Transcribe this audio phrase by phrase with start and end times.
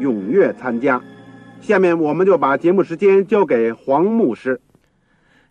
[0.00, 1.00] 踊跃参加。
[1.60, 4.60] 下面我们就把节目时间交给黄牧师。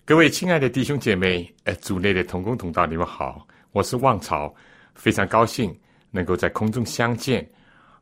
[0.04, 4.54] 各位亲爱的弟兄姐妹，呃，组内的同工同道，你们好，我是旺朝，
[4.96, 5.74] 非常高兴
[6.10, 7.48] 能够在空中相见，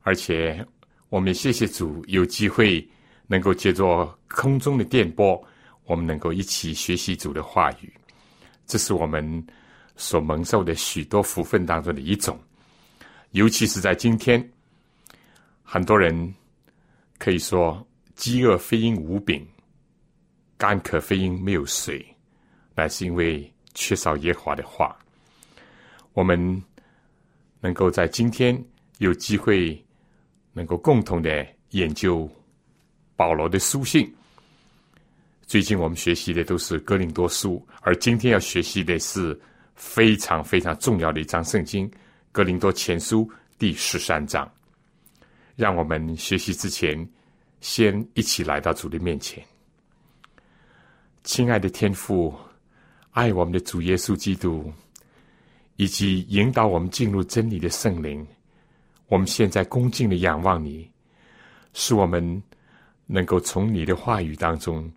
[0.03, 0.65] 而且
[1.09, 2.87] 我们也谢谢主有机会
[3.27, 5.45] 能够借着空中的电波，
[5.85, 7.93] 我们能够一起学习主的话语。
[8.65, 9.45] 这是我们
[9.97, 12.39] 所蒙受的许多福分当中的一种，
[13.31, 14.41] 尤其是在今天，
[15.69, 16.33] 很多人
[17.17, 19.45] 可以说饥饿非因无饼，
[20.57, 22.03] 干渴非因没有水，
[22.73, 24.97] 乃是因为缺少耶和华的话。
[26.13, 26.63] 我们
[27.59, 28.57] 能够在今天
[28.99, 29.77] 有机会，
[30.53, 32.31] 能够共同的研究
[33.17, 34.09] 保罗的书信。
[35.45, 39.37] 最近我们学习的都是哥林多书，而今天要学习的是
[39.75, 41.91] 非常非常重要的一章圣经
[42.31, 43.25] 《哥林多前书》
[43.59, 44.49] 第十三章。
[45.57, 46.95] 让我们学习之前，
[47.61, 49.43] 先一起来到主的面前。
[51.23, 52.31] 亲爱的天父，
[53.09, 54.71] 爱我们的主耶稣基督，
[55.75, 58.25] 以及引导我们进入真理的圣灵，
[59.07, 60.87] 我们现在恭敬的仰望你，
[61.73, 62.43] 使我们
[63.07, 64.89] 能够从你的话语当中。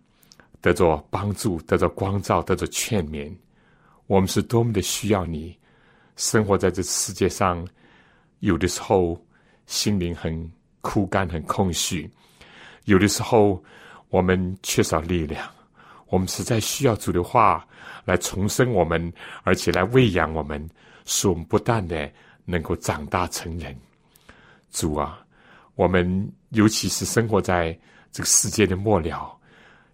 [0.61, 3.33] 得着帮助，得着光照，得着劝勉。
[4.05, 5.57] 我们是多么的需要你！
[6.17, 7.67] 生活在这世界上，
[8.41, 9.19] 有的时候
[9.71, 10.51] 心灵很
[10.81, 12.05] 枯干、很空虚；
[12.83, 13.63] 有的时候
[14.09, 15.49] 我们缺少力量。
[16.09, 17.65] 我们实在需要主的话
[18.03, 19.11] 来重生我们，
[19.43, 20.69] 而且来喂养我们，
[21.05, 22.11] 使我们不断的
[22.43, 23.73] 能够长大成人。
[24.71, 25.25] 主啊，
[25.75, 27.71] 我们尤其是生活在
[28.11, 29.39] 这个世界的末了。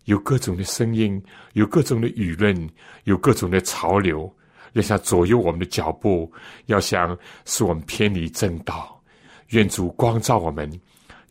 [0.06, 1.24] 有各种的声音，
[1.54, 2.68] 有各种的舆论，
[3.04, 4.36] 有各种的潮流，
[4.74, 6.34] 要想左右我们的脚步，
[6.66, 7.16] 要想
[7.46, 8.97] 使我们偏离正道。
[9.50, 10.70] 愿主光照我们，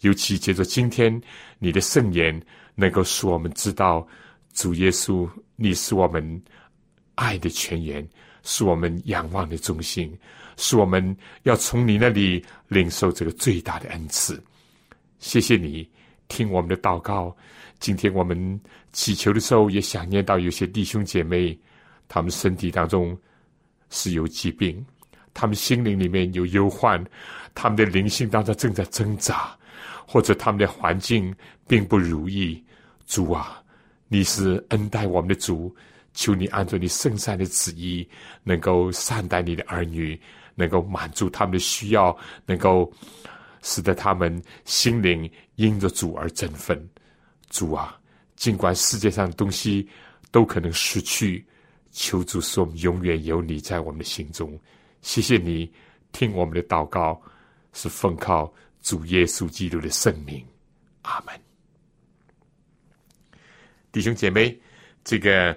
[0.00, 1.20] 尤其借着今天
[1.58, 2.40] 你的圣言，
[2.74, 4.06] 能够使我们知道
[4.52, 6.42] 主耶稣，你是我们
[7.14, 8.06] 爱的泉源，
[8.42, 10.16] 是我们仰望的中心，
[10.56, 14.42] 是我们要从你那里领受这个最大的恩赐。
[15.18, 15.88] 谢谢你
[16.28, 17.34] 听我们的祷告。
[17.78, 18.60] 今天我们
[18.92, 21.58] 祈求的时候，也想念到有些弟兄姐妹，
[22.08, 23.16] 他们身体当中
[23.90, 24.84] 是有疾病，
[25.36, 27.04] 他们心灵里面有忧患，
[27.54, 29.54] 他们的灵性当中正在挣扎，
[30.06, 31.32] 或者他们的环境
[31.68, 32.64] 并不如意。
[33.06, 33.62] 主啊，
[34.08, 35.76] 你是恩待我们的主，
[36.14, 38.08] 求你按照你圣善的旨意，
[38.42, 40.18] 能够善待你的儿女，
[40.54, 42.90] 能够满足他们的需要，能够
[43.60, 46.82] 使得他们心灵因着主而振奋。
[47.50, 47.94] 主啊，
[48.36, 49.86] 尽管世界上的东西
[50.30, 51.44] 都可能失去，
[51.92, 54.58] 求主使我们永远有你在我们的心中。
[55.06, 55.72] 谢谢你
[56.10, 57.22] 听我们的祷告，
[57.72, 58.52] 是奉靠
[58.82, 60.44] 主耶稣基督的圣名。
[61.02, 61.32] 阿门。
[63.92, 64.60] 弟兄姐妹，
[65.04, 65.56] 这个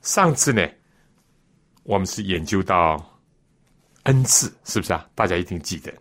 [0.00, 0.68] 上次呢，
[1.84, 2.98] 我们是研究到
[4.02, 5.08] 恩赐，是不是啊？
[5.14, 5.94] 大家一定记得。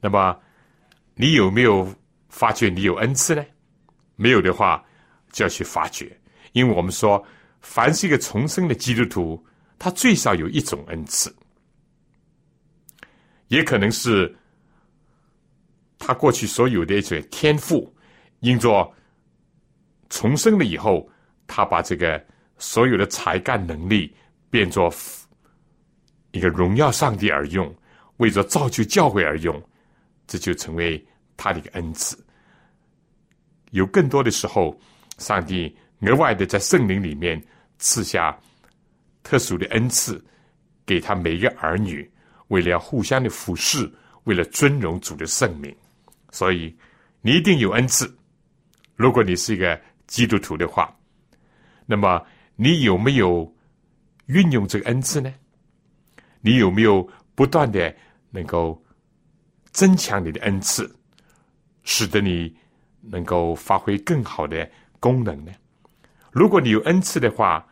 [0.00, 0.34] 那么，
[1.14, 1.86] 你有没有
[2.30, 3.44] 发觉你有恩赐呢？
[4.16, 4.82] 没有的话，
[5.32, 6.18] 就要去发掘，
[6.52, 7.22] 因为我们说，
[7.60, 9.46] 凡是一个重生的基督徒，
[9.78, 11.30] 他最少有一种恩赐，
[13.50, 14.32] 也可能是
[15.98, 17.92] 他过去所有的一些天赋，
[18.40, 18.88] 因着
[20.08, 21.10] 重生了以后，
[21.48, 22.24] 他把这个
[22.58, 24.14] 所有的才干能力
[24.50, 24.92] 变作
[26.30, 27.74] 一个荣耀上帝而用，
[28.18, 29.60] 为着造就教会而用，
[30.28, 31.04] 这就成为
[31.36, 32.16] 他的一个恩赐。
[33.72, 34.78] 有更多的时候，
[35.18, 37.40] 上帝额外的在圣灵里面
[37.78, 38.38] 赐下
[39.22, 40.24] 特殊的恩赐，
[40.86, 42.09] 给他每一个儿女，
[42.50, 43.90] 为了要互相的服侍，
[44.24, 45.74] 为了尊荣主的圣名。
[46.30, 46.76] 所以
[47.22, 48.12] 你一定有恩赐。
[48.94, 50.94] 如果你是一个基督徒的话，
[51.86, 52.24] 那么
[52.54, 53.52] 你有没有
[54.26, 55.32] 运用这个恩赐呢？
[56.40, 57.94] 你有没有不断的
[58.30, 58.80] 能够
[59.72, 60.90] 增强你的恩赐，
[61.84, 62.54] 使得你
[63.00, 65.52] 能够发挥更好的功能呢？
[66.30, 67.66] 如果你有恩赐的话，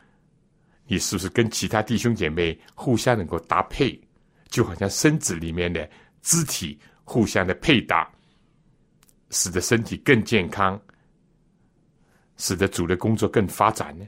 [0.87, 4.01] 你是不是跟其他弟兄姐妹互相能够搭配，
[4.49, 5.89] 就好像身子里面的
[6.23, 8.11] 肢体互相的配搭，
[9.31, 10.81] 使得身体更健康，
[12.37, 14.06] 使得主的工作更发展呢？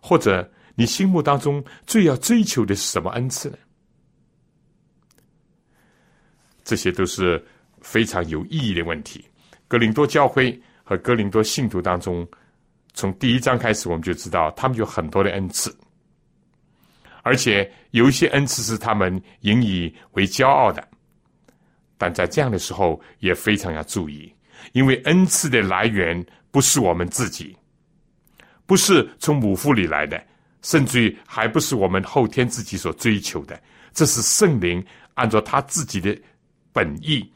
[0.00, 3.58] 或者你心目当中最要追求的是什么恩赐呢？
[6.64, 7.44] 这些都是
[7.80, 9.24] 非常有意义的问题。
[9.68, 12.26] 格林多教会和格林多信徒当中。
[12.98, 15.70] 从第一章开始，我们就知道他们有很多的恩赐，
[17.26, 20.86] 而且有一些恩赐是他们引以为骄傲的。
[21.98, 24.32] 但在这样的时候，也非常要注意，
[24.74, 27.56] 因为恩赐的来源不是我们自己，
[28.64, 30.22] 不是从母腹里来的，
[30.62, 33.60] 甚至于还不是我们后天自己所追求的。
[33.92, 34.84] 这是圣灵
[35.14, 36.16] 按照他自己的
[36.72, 37.28] 本意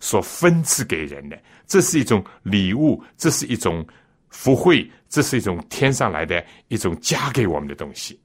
[0.00, 3.86] 所分赐给人的，这是一种礼物，这是一种。
[4.32, 8.16] 福慧，这是一种天上来的一种加给我们的东西，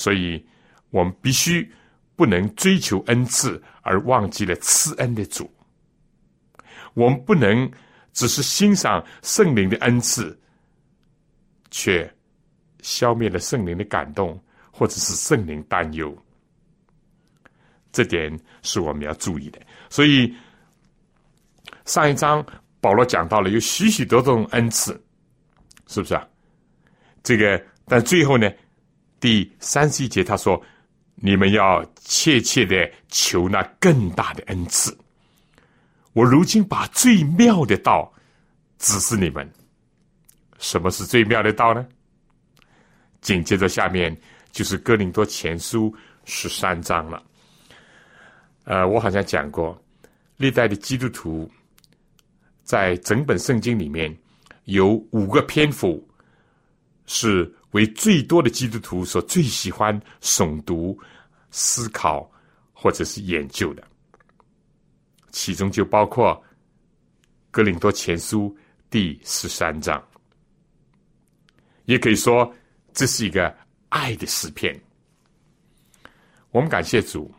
[0.00, 0.42] 所以
[0.88, 1.70] 我们必须
[2.16, 5.50] 不能追求恩赐而忘记了赐恩的主。
[6.94, 7.70] 我们不能
[8.14, 10.34] 只是欣赏圣灵的恩赐，
[11.70, 12.10] 却
[12.80, 16.16] 消灭了圣灵的感动，或者是圣灵担忧。
[17.92, 19.60] 这点是我们要注意的。
[19.90, 20.34] 所以
[21.84, 22.42] 上一章。
[22.82, 24.98] 保罗讲到了有许许多多种恩赐，
[25.86, 26.26] 是不是啊？
[27.22, 28.50] 这个，但最后呢，
[29.20, 30.60] 第三十一节他说
[31.14, 34.96] ：“你们要切切的求那更大的恩赐。”
[36.14, 38.12] 我如今把最妙的道
[38.78, 39.48] 指示你们。
[40.58, 41.86] 什么是最妙的道呢？
[43.20, 44.14] 紧接着下面
[44.50, 45.94] 就是哥林多前书
[46.24, 47.22] 十三章了。
[48.64, 49.80] 呃，我好像讲过，
[50.36, 51.50] 历代的基督徒。
[52.62, 54.16] 在整本圣经里面，
[54.64, 56.06] 有五个篇幅
[57.06, 60.98] 是为最多的基督徒所最喜欢诵读、
[61.50, 62.30] 思考
[62.72, 63.82] 或者是研究的，
[65.30, 66.34] 其中就包括
[67.50, 68.48] 《哥林多前书》
[68.90, 70.02] 第十三章，
[71.84, 72.52] 也可以说
[72.92, 73.54] 这是一个
[73.88, 74.78] 爱的诗篇。
[76.50, 77.32] 我们感谢主，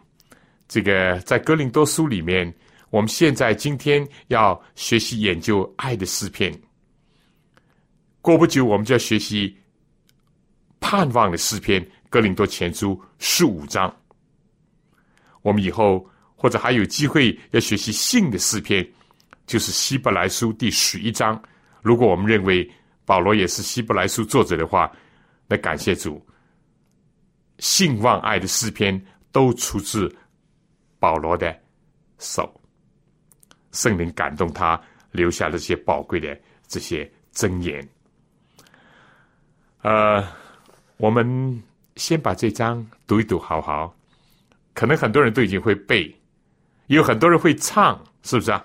[0.67, 2.53] 这个在《哥林多书》里面。
[2.89, 6.53] 我们现在今天要学习研究爱的诗篇，
[8.19, 9.57] 过不久我们就要学习
[10.81, 13.95] 盼望的诗篇《哥林多前书》十五章。
[15.41, 16.05] 我们以后
[16.35, 18.85] 或者还有机会要学习信的诗篇，
[19.47, 21.41] 就是《希伯来书》第十一章。
[21.81, 22.69] 如果我们认为
[23.05, 24.91] 保罗也是《希伯来书》作者的话，
[25.47, 26.23] 那感谢主，
[27.59, 29.01] 信望爱的诗篇
[29.31, 30.13] 都出自
[30.99, 31.57] 保罗的
[32.19, 32.53] 手。
[33.71, 34.79] 圣灵感动他，
[35.11, 36.37] 留下了这些宝贵的
[36.67, 37.87] 这些箴言。
[39.81, 40.23] 呃，
[41.01, 41.63] 我们
[41.95, 43.91] 先把这章读一读，好好。
[44.75, 46.15] 可能很多人都已经会背，
[46.85, 48.63] 有很多人会唱，是不是啊？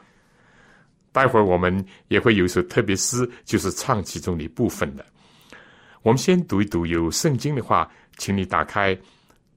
[1.12, 5.06] 待会儿我们也会有一首特别诗，就是唱其中的一部分的。
[6.02, 8.94] 我们先读一读有圣经的话，请你打开《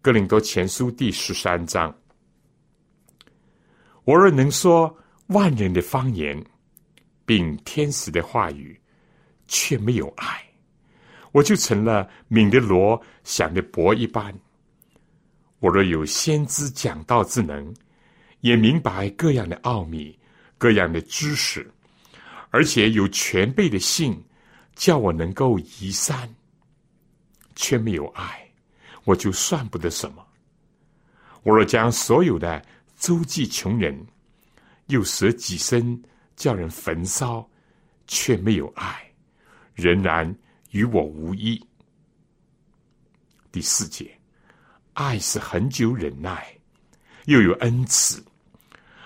[0.02, 1.94] 哥林多前书》第十三章。
[4.06, 4.96] 我若能说。
[5.28, 6.44] 万人的方言，
[7.24, 8.76] 并天使的话语，
[9.48, 10.44] 却没有爱，
[11.32, 14.34] 我就成了敏的罗响的钹一般。
[15.60, 17.74] 我若有先知讲道之能，
[18.42, 20.18] 也明白各样的奥秘、
[20.58, 21.70] 各样的知识，
[22.50, 24.22] 而且有全备的信，
[24.76, 26.34] 叫我能够移山，
[27.56, 28.50] 却没有爱，
[29.04, 30.26] 我就算不得什么。
[31.44, 32.64] 我若将所有的
[32.98, 34.06] 周济穷人。
[34.88, 36.02] 又舍己身
[36.36, 37.48] 叫人焚烧，
[38.08, 39.00] 却没有爱，
[39.76, 40.36] 仍然
[40.72, 41.60] 与我无异。
[43.52, 44.10] 第四节，
[44.94, 46.56] 爱是很久忍耐，
[47.26, 48.22] 又有恩慈；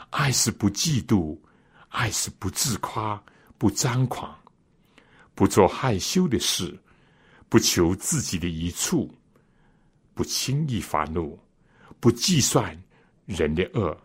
[0.10, 1.40] 爱是不嫉妒，
[1.90, 3.24] 爱是不自夸，
[3.58, 4.38] 不张狂，
[5.34, 6.78] 不做害羞的事，
[7.48, 9.10] 不求自己的一处，
[10.14, 11.40] 不轻易发怒，
[12.02, 12.78] 不计算
[13.26, 13.98] 人的恶。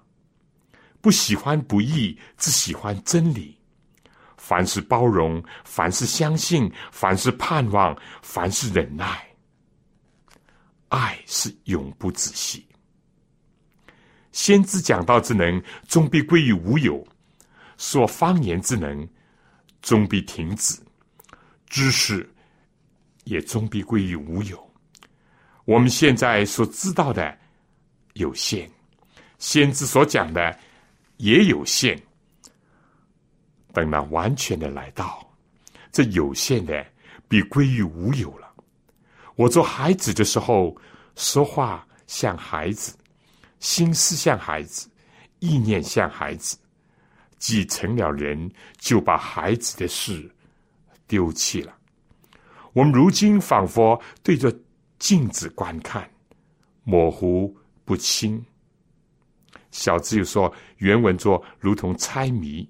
[1.01, 3.58] 不喜欢不义，只喜欢真理。
[4.49, 9.23] 凡是包容，凡是相信，凡是盼望，凡是忍耐。
[10.89, 12.67] 爱是永不止息。
[14.33, 17.07] 先知讲道之能，终必归于无有；
[17.77, 19.07] 说方言之能，
[19.83, 20.83] 终必停止；
[21.67, 22.27] 知识
[23.25, 24.59] 也终必归于无有。
[25.67, 27.37] 我们现在所知道的
[28.15, 28.67] 有限，
[29.39, 30.59] 先知所讲的
[31.19, 32.03] 也有限。
[33.73, 35.27] 等那完全的来到，
[35.93, 36.87] 这有限的
[37.29, 38.49] 必归于无有了。
[39.37, 40.77] 我做孩子的时候，
[41.15, 42.97] 说话像孩子，
[43.61, 44.89] 心思像孩子，
[45.39, 46.57] 意念像孩子。
[47.39, 50.29] 既成了人，就把孩子的事
[51.07, 51.73] 丢弃了。
[52.73, 54.53] 我们如今仿佛对着
[54.99, 56.11] 镜子观看，
[56.83, 58.45] 模糊不清。
[59.71, 62.69] 小智又说，原文作如同猜谜。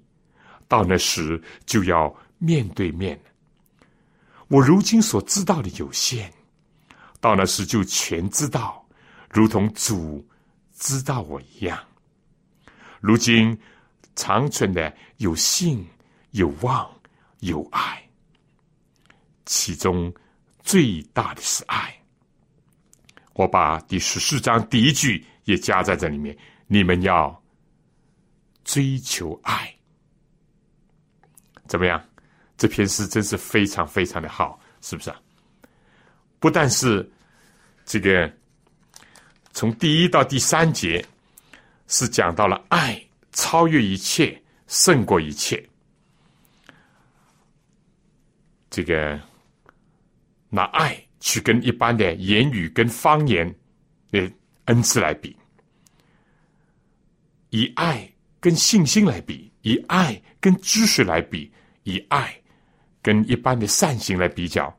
[0.69, 3.19] 到那时就要面对面。
[4.47, 6.31] 我如今所知道的有限，
[7.19, 8.87] 到那时就全知道，
[9.29, 10.25] 如同主
[10.73, 11.77] 知道我一样。
[13.01, 13.57] 如今
[14.15, 15.85] 长存的有信、
[16.31, 16.89] 有望、
[17.39, 18.01] 有爱，
[19.45, 20.13] 其中
[20.63, 21.93] 最大的是爱。
[23.33, 27.41] 我把第十四章第一句也加在这里面：你们要
[28.63, 29.73] 追求爱。
[31.69, 32.03] 怎么样？
[32.57, 35.21] 这篇诗真是非常非常的好，是不是啊？
[36.39, 37.09] 不但是
[37.85, 38.29] 这个，
[39.53, 41.05] 从第一到第三节
[41.87, 45.63] 是讲到了爱超越一切，胜过一切。
[48.69, 49.17] 这个
[50.49, 53.47] 拿爱去跟一般的言语跟方言
[54.11, 54.29] 的
[54.65, 55.37] 恩赐来比，
[57.51, 61.51] 以爱跟信心来比，以爱跟知识来比。
[61.89, 62.39] 以爱
[63.01, 64.71] 跟一般的善行来比较，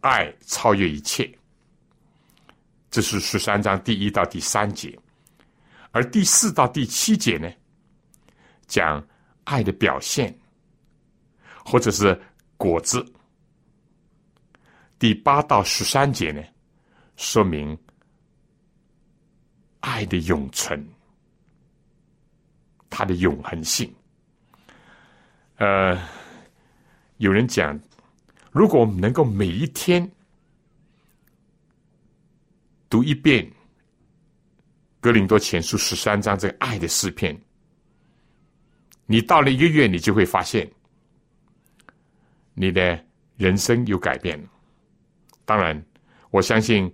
[0.00, 1.28] 爱超越一切。
[2.88, 4.96] 这是十三章第一到第三节，
[5.90, 7.52] 而第四到第七节呢，
[8.66, 9.04] 讲
[9.44, 10.32] 爱的表现，
[11.64, 12.18] 或者是
[12.56, 13.04] 果子。
[14.98, 16.42] 第八到十三节呢，
[17.16, 17.76] 说明
[19.80, 20.86] 爱的永存，
[22.88, 23.92] 它的永恒性。
[25.56, 25.98] 呃。
[27.18, 27.78] 有人讲，
[28.52, 30.10] 如果我们能够每一天
[32.90, 33.44] 读一遍
[35.00, 37.38] 《格林多前书》十三章这个爱的诗篇，
[39.06, 40.70] 你到了一个月，你就会发现
[42.54, 43.02] 你的
[43.36, 44.38] 人生有改变。
[45.44, 45.82] 当然，
[46.30, 46.92] 我相信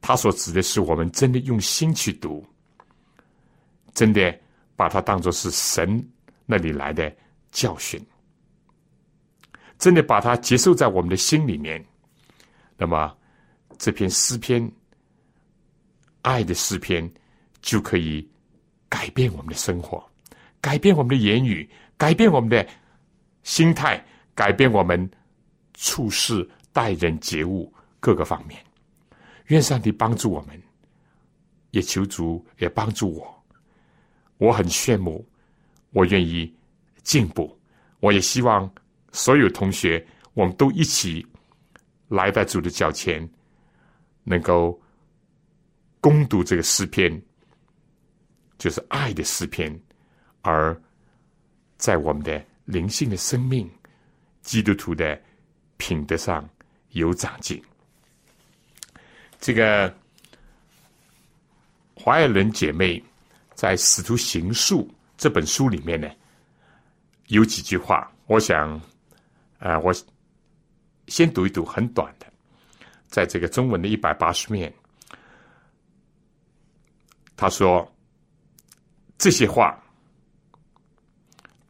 [0.00, 2.44] 他所指的是我们真的用心去读，
[3.94, 4.36] 真的
[4.74, 6.04] 把它当做是神
[6.46, 7.14] 那里来的
[7.52, 8.04] 教训。
[9.80, 11.82] 真的把它接受在我们的心里面，
[12.76, 13.16] 那么
[13.78, 14.70] 这篇诗篇，
[16.20, 17.10] 爱的诗篇，
[17.62, 18.28] 就可以
[18.90, 20.06] 改变我们的生活，
[20.60, 22.68] 改变我们的言语，改变我们的
[23.42, 25.10] 心态，改变我们
[25.72, 28.62] 处事待人接物各个方面。
[29.46, 30.62] 愿上帝帮助我们，
[31.70, 33.44] 也求主也帮助我。
[34.36, 35.26] 我很羡慕，
[35.92, 36.54] 我愿意
[37.02, 37.58] 进步，
[38.00, 38.70] 我也希望。
[39.12, 41.26] 所有同学，我们都一起
[42.08, 43.28] 来到主的脚前，
[44.22, 44.80] 能够
[46.00, 47.20] 攻读这个诗篇，
[48.56, 49.76] 就是爱的诗篇，
[50.42, 50.80] 而
[51.76, 53.68] 在我们的灵性的生命、
[54.42, 55.20] 基督徒的
[55.76, 56.48] 品德上
[56.90, 57.60] 有长进。
[59.40, 59.92] 这个
[61.94, 63.02] 华爱人姐妹
[63.54, 64.86] 在《使徒行述》
[65.16, 66.08] 这本书里面呢，
[67.26, 68.80] 有几句话，我想。
[69.60, 69.94] 啊，我
[71.06, 72.26] 先读一读，很短的，
[73.08, 74.72] 在这个中文的一百八十面，
[77.36, 77.86] 他说
[79.18, 79.78] 这些话，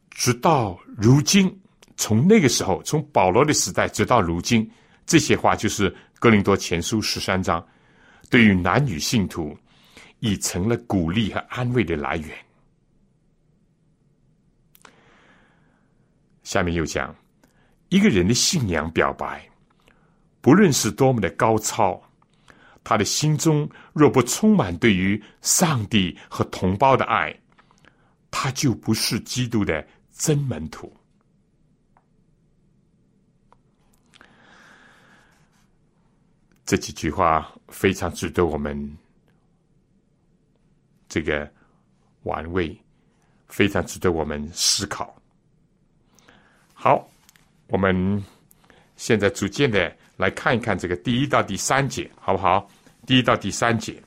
[0.09, 1.53] 直到如今，
[1.97, 4.71] 从那个时候，从保罗的时代直到如今，
[5.05, 7.61] 这些话就是哥林多前书十三章，
[8.29, 9.57] 对于男女信徒，
[10.19, 12.37] 已成了鼓励和安慰的来源。
[16.43, 17.13] 下面又讲。
[17.91, 19.45] 一个人的信仰表白，
[20.39, 22.01] 不论是多么的高超，
[22.85, 27.37] 他的心中若不充满对于上帝和同胞的爱，
[28.31, 30.89] 他就不是基督的真门徒。
[36.65, 38.97] 这几句话非常值得我们
[41.09, 41.51] 这个
[42.23, 42.73] 玩味，
[43.49, 45.13] 非常值得我们思考。
[46.73, 47.10] 好。
[47.71, 48.21] 我们
[48.97, 52.69] 现在逐渐的来看一看这个第一到第三节，好不好？
[53.07, 54.03] 第一到第三节，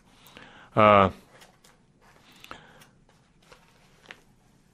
[0.74, 1.10] 呃，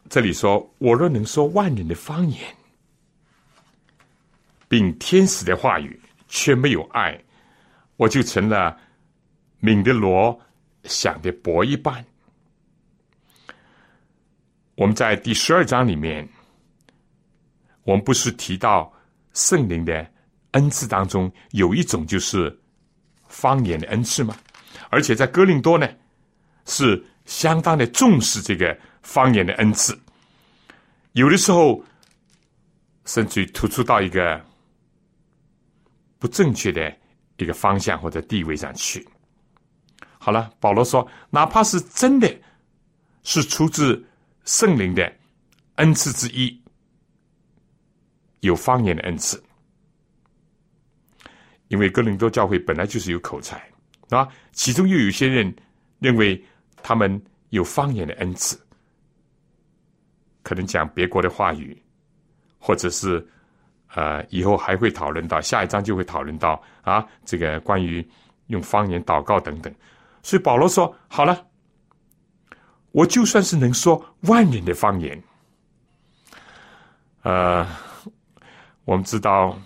[0.09, 2.39] 这里说：“我若能说万人的方言，
[4.69, 7.19] 并天使的话语，却没有爱，
[7.97, 8.77] 我就成了
[9.61, 10.39] 敏的罗
[10.83, 12.05] 想的薄一般。”
[14.75, 16.29] 我们在第十二章里面，
[17.91, 18.93] 我们不是提到
[19.35, 20.07] 圣灵的
[20.53, 22.57] 恩赐当中有一种就是
[23.29, 24.37] 方言的恩赐吗？
[24.89, 25.89] 而且在哥林多呢，
[26.67, 28.79] 是相当的重视这个。
[29.03, 29.99] 方言的恩赐，
[31.13, 31.83] 有的时候
[33.07, 34.39] 甚至于突出到一个
[36.19, 36.95] 不正确的
[37.39, 39.09] 一个方向或者地位上去。
[40.19, 42.31] 好了，保罗说，哪怕是真的
[43.23, 44.05] 是出自
[44.45, 45.11] 圣灵的
[45.77, 46.60] 恩赐之一，
[48.41, 49.43] 有方言的恩赐，
[51.69, 53.63] 因为哥林多教会本来就是有口才
[54.11, 55.55] 啊，其中又有些人
[55.99, 56.43] 认为
[56.83, 58.59] 他们有方言的恩赐。
[60.43, 61.81] 可能讲别国的话语，
[62.59, 63.25] 或者是
[63.95, 68.05] 呃，以后还会讨论到下一章就会讨论到啊，这个关于
[68.47, 69.73] 用方言祷告等等。
[70.23, 71.47] 所以保罗说：“好了，
[72.93, 75.23] 我就算是能说万人的方言，
[77.23, 77.67] 呃，
[78.85, 79.59] 我们知道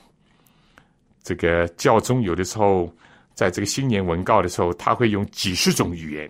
[1.22, 2.94] 这个教宗有的时候
[3.34, 6.28] 在这个新年文告的时候，他会用几十种语言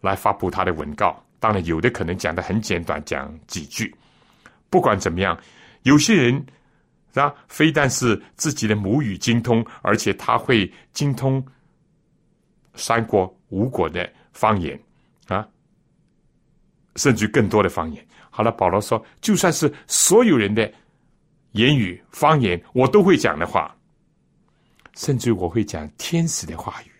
[0.00, 3.94] 来发布他的文告。”当然，有的可能讲的很简短，讲几句。
[4.70, 5.38] 不管怎么样，
[5.82, 6.46] 有些人
[7.12, 11.44] 啊，非但是自己的母语精通，而且他会精通
[12.74, 14.80] 三国、五国的方言
[15.28, 15.46] 啊，
[16.96, 18.06] 甚至更多的方言。
[18.30, 20.70] 好了，保罗说，就算是所有人的
[21.52, 23.74] 言语方言，我都会讲的话，
[24.94, 26.90] 甚至我会讲天使的话语。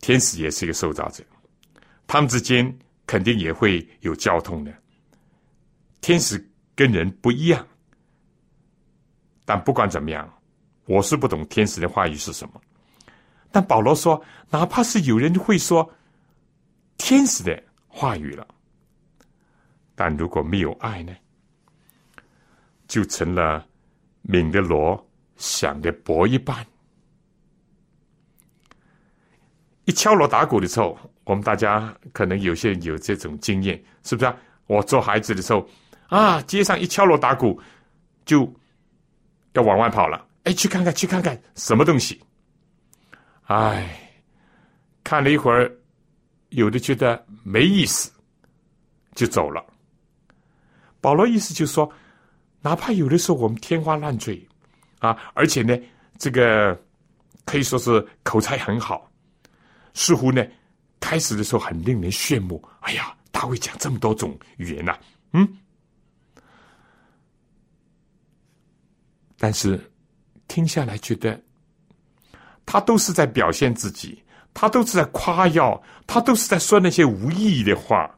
[0.00, 1.22] 天使也是一个受造者，
[2.06, 2.74] 他们之间
[3.06, 4.74] 肯定也会有交通的。
[6.00, 6.42] 天使
[6.74, 7.64] 跟人不一样，
[9.44, 10.28] 但不管怎么样，
[10.86, 12.60] 我是不懂天使的话语是什么。
[13.52, 15.88] 但保罗说，哪怕是有人会说
[17.04, 18.46] 天使的话语了，
[19.96, 21.12] 但如果没有爱呢，
[22.86, 23.66] 就成了
[24.22, 25.04] 敏的锣
[25.36, 26.64] 响的钹一般。
[29.84, 34.36] 一敲锣打鼓的时候，我们大家可能有些人有这种经验，是不是啊？
[34.68, 35.68] 我做孩子的时候，
[36.06, 37.60] 啊，街上一敲锣打鼓，
[38.24, 38.48] 就
[39.54, 40.24] 要往外跑了。
[40.44, 42.22] 哎，去看看，去看看什么东西？
[43.46, 44.22] 哎，
[45.02, 45.68] 看了一会儿，
[46.52, 48.10] 有的觉得没意思，
[49.14, 49.64] 就走了。
[51.00, 51.90] 保罗意思就是说，
[52.60, 54.40] 哪怕有的时候我们天花乱坠
[55.00, 55.76] 啊，而且呢，
[56.16, 56.80] 这个
[57.44, 59.10] 可以说是口才很好。
[59.94, 60.42] 似乎呢，
[61.00, 62.62] 开始的时候很令人羡慕。
[62.80, 64.96] 哎呀，他会讲这么多种语言呐，
[65.32, 65.58] 嗯。
[69.36, 69.90] 但是
[70.46, 71.42] 听下来觉得，
[72.64, 74.22] 他都是在表现自己，
[74.54, 78.10] 他都是在夸耀，他都是在说那些无意义的话，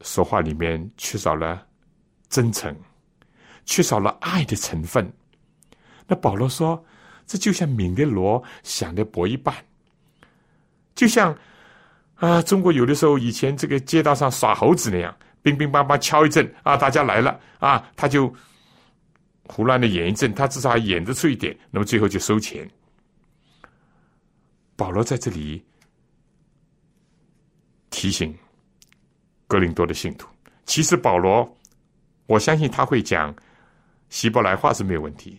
[0.00, 1.66] 说话里面缺少了
[2.28, 2.74] 真诚，
[3.64, 5.12] 缺少了爱的成分。
[6.06, 6.84] 那保罗说。
[7.24, 9.54] 这就像敏的罗想的钹一般，
[10.94, 11.34] 就像
[12.16, 18.30] 啊，中国有的时候以前这个街道上耍猴子那样，乒乒乓乓敲一阵啊，大家来了啊，他就
[19.44, 22.68] 胡乱的演一阵，他至少还演得出一点，那么最后就收钱。
[24.82, 25.64] 保罗在这里
[27.88, 28.36] 提醒
[29.46, 30.26] 格林多的信徒，
[30.66, 31.48] 其实保罗，
[32.26, 33.32] 我相信他会讲
[34.08, 35.38] 希伯来话是没有问题。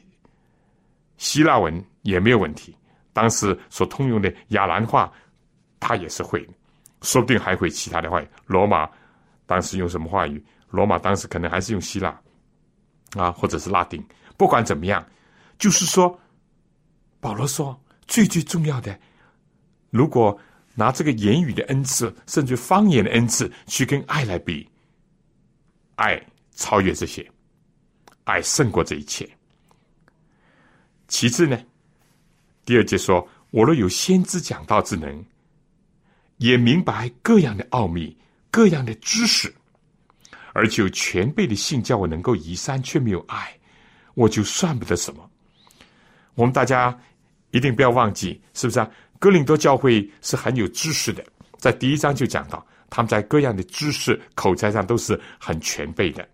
[1.17, 2.73] 希腊文也没有问题，
[3.11, 5.11] 当时所通用的亚兰话，
[5.77, 6.49] 他也是会，
[7.01, 8.27] 说不定还会其他的话语。
[8.45, 8.89] 罗马
[9.45, 10.41] 当时用什么话语？
[10.69, 12.17] 罗马当时可能还是用希腊
[13.17, 14.01] 啊，或者是拉丁。
[14.37, 15.05] 不管怎么样，
[15.59, 16.17] 就是说，
[17.19, 17.77] 保罗说，
[18.07, 18.97] 最最重要的，
[19.93, 20.35] 如果
[20.73, 24.67] 拿这个言语的恩赐，甚至方言的恩赐去跟爱来比，
[25.97, 26.19] 爱
[26.55, 27.31] 超越这些，
[28.23, 29.29] 爱胜过这一切。
[31.07, 31.63] 其次呢，
[32.65, 35.23] 第二节说：“我若有先知讲道之能，
[36.37, 38.17] 也明白各样的奥秘、
[38.49, 39.53] 各样的知识，
[40.53, 43.55] 而且有全备的信，叫我能够移山，却没有爱，
[44.15, 45.29] 我就算不得什么。”
[46.33, 46.99] 我们大家
[47.51, 48.89] 一定不要忘记，是不是啊？
[49.23, 51.23] 哥林多教会是很有知识的，
[51.55, 56.27] 在第一章就讲到，他们在各样的知识、口才上都是很全备的。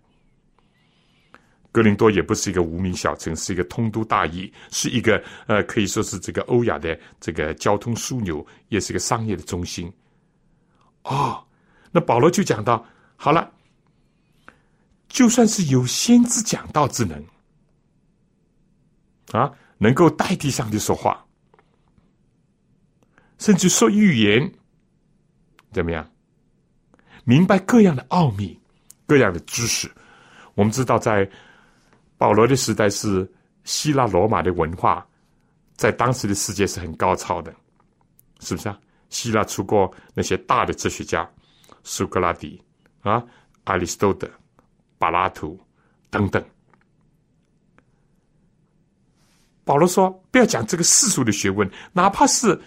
[1.70, 9.88] 格林多也不是一个无名小城，是一个通都大邑，是一个呃，可以说是这个欧亚的这个交通枢纽，也是一个商业的中心。
[11.04, 11.40] 哦，
[11.92, 13.52] 那保罗就讲到，好了，
[15.08, 17.24] 就算是有先知讲道之能，
[19.30, 21.24] 啊，能够代替上帝说话，
[23.40, 24.52] 甚至说预言，
[25.72, 26.08] 怎么样？
[27.24, 28.56] 明白各样的奥秘，
[29.06, 29.90] 各样的知识，
[30.54, 31.28] 我们知道在。
[32.18, 33.26] 保罗的时代是
[33.64, 35.06] 希腊罗马的文化，
[35.74, 37.50] 在当时的世界是很高超的，
[38.40, 38.78] 是不是啊？
[39.08, 41.26] 希腊出过那些大的哲学家，
[41.82, 42.62] 苏格拉底
[43.00, 43.24] 啊、
[43.68, 44.30] 亚里士多德、
[44.98, 45.58] 柏拉图
[46.10, 46.44] 等等。
[49.64, 52.60] 保罗说：“不要讲这个世俗的学问，哪怕是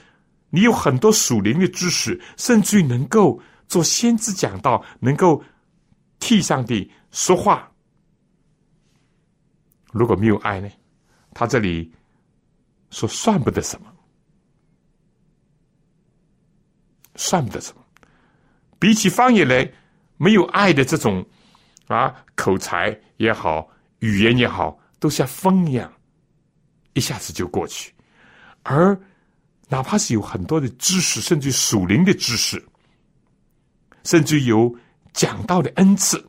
[0.56, 5.44] 你有很多属灵的知识，甚至于能够做先知讲道，能够
[6.20, 7.68] 替上帝说话。”
[9.92, 10.70] 如果没有爱呢？
[11.34, 11.92] 他这里
[12.92, 13.88] 说算不得什么，
[17.16, 17.84] 算不得什么。
[18.78, 19.68] 比起方言来，
[20.18, 21.26] 没有爱的这种
[21.88, 23.68] 啊口才也好，
[24.00, 25.92] 语言也好，都像风一样，
[26.94, 27.92] 一下子就过去。
[28.62, 28.96] 而
[29.74, 32.64] 哪怕是有很多的知识，甚至属灵的知识，
[34.04, 34.72] 甚至有
[35.14, 36.24] 讲道的恩赐，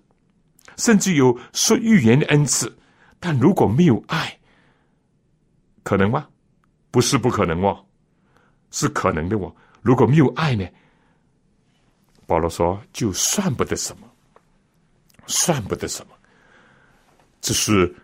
[0.79, 2.75] 甚至有说预言的恩赐。
[3.21, 4.39] 但如果没有爱，
[5.83, 6.27] 可能吗？
[6.91, 7.85] 不是不可能哦，
[8.71, 9.55] 是可能的哦。
[9.83, 10.67] 如果没有爱呢？
[12.27, 14.09] 保罗说，就算不得什么，
[15.27, 16.15] 算不得什么。
[17.43, 17.95] 这是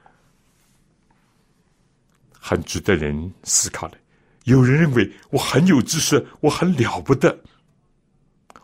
[2.39, 4.00] 很值得人思考的。
[4.45, 7.39] 有人认为我很有知识，我很了不得，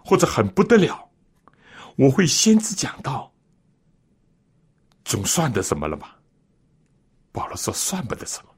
[0.05, 1.11] 或者很不得了，
[1.97, 3.33] 我会先知讲道，
[5.05, 6.17] 总算得什么了吧？
[7.33, 8.51] 保罗说：“算不得什么，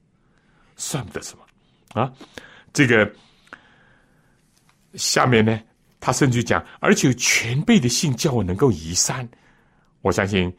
[0.76, 2.12] 算不得什么啊！
[2.72, 3.12] 这个
[4.94, 5.60] 下面呢，
[5.98, 9.28] 他甚至讲，而且有全备的信叫我能够移山。
[10.00, 10.56] 我相信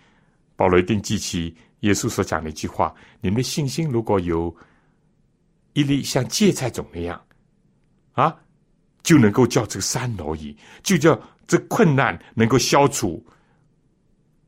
[0.58, 4.54] 保罗一定记起耶稣所讲的一句话：你们的信心如果有
[5.74, 7.22] 一粒像芥菜种那样
[8.14, 8.36] 啊，
[9.04, 13.26] 就能够叫这个山挪移，就叫这困难能够消除，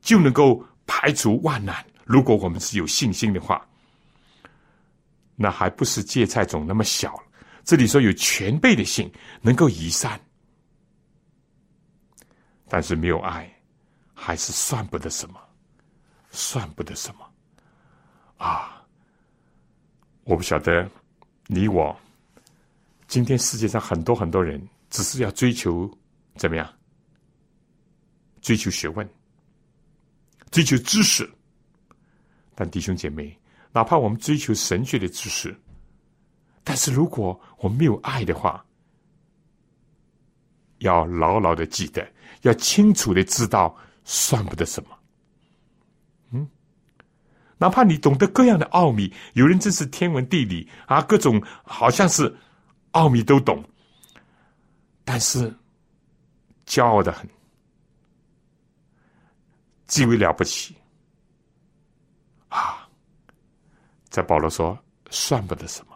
[0.02, 3.66] 就能够排除万难。”如果我们是有信心的话，
[5.36, 7.18] 那还不是芥菜种那么小。
[7.64, 9.10] 这里说有全备的信
[9.42, 10.20] 能够移山，
[12.68, 13.50] 但是没有爱，
[14.14, 15.40] 还是算不得什么，
[16.32, 17.34] 算不得什么
[18.38, 18.84] 啊！
[20.24, 20.90] 我不晓得
[21.54, 21.94] 你我，
[23.10, 25.92] 今天世界上很多很多人只是要追求
[26.36, 26.74] 怎么样？
[28.42, 29.06] 追求学问，
[30.50, 31.30] 追求知识。
[32.56, 33.38] 但弟兄姐妹，
[33.74, 35.54] 哪怕我们追求神学的知识，
[36.64, 38.66] 但是如果我们没有爱的话，
[40.78, 42.10] 要牢牢的记得，
[42.44, 44.98] 要清楚的知道，算不得什么。
[47.62, 52.36] 哪怕你懂得各样的奥秘，有人真是天文地理啊，各种好像是
[52.94, 53.64] 奥秘都懂，
[55.06, 55.56] 但是
[56.66, 57.30] 骄傲的很，
[59.86, 60.76] 极为了不起。
[62.50, 62.90] 啊，
[64.10, 64.76] 在保罗说
[65.12, 65.96] 算不得什么，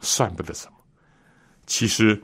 [0.00, 0.78] 算不得什么。
[1.66, 2.22] 其实，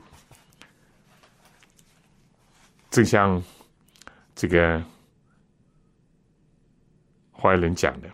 [2.89, 3.43] 正像
[4.35, 4.81] 这个
[7.33, 8.09] 怀仁讲的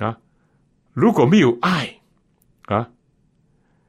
[0.00, 0.18] 啊，
[0.92, 2.00] 如果没有爱
[2.66, 2.90] 啊，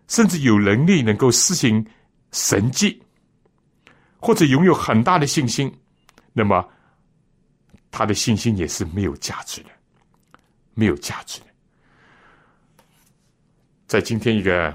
[0.07, 1.85] 甚至有能力能够施行
[2.31, 3.01] 神迹，
[4.19, 5.73] 或者拥有很大的信心，
[6.33, 6.67] 那么
[7.89, 9.69] 他的信心也是没有价值的。
[10.73, 11.47] 没有价值的，
[13.87, 14.73] 在今天一个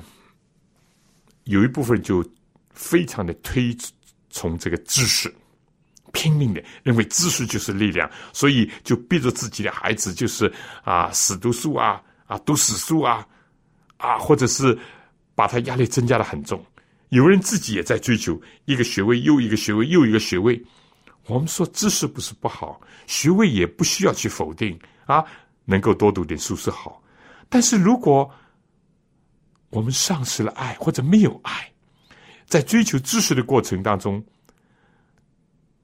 [1.45, 2.23] 有一部分就
[2.71, 3.75] 非常的推
[4.29, 5.35] 崇这个知识，
[6.17, 10.51] 拼命的认为知识就是力量，所以就逼着自己的孩子就是
[10.83, 13.27] 啊死读书啊啊读死书啊
[13.99, 14.77] 啊，或者是
[15.35, 16.65] 把他压力增加的很重。
[17.11, 20.59] 有人自己也在追求一个学位又一个学位又一个学位。
[21.27, 25.23] 我们说知识不是不好，学位也不需要去否定啊。
[25.69, 27.03] 能够多读点书是好，
[27.49, 28.31] 但是如果
[29.71, 31.69] 我们丧失了爱或者没有爱，
[32.47, 34.25] 在追求知识的过程当中，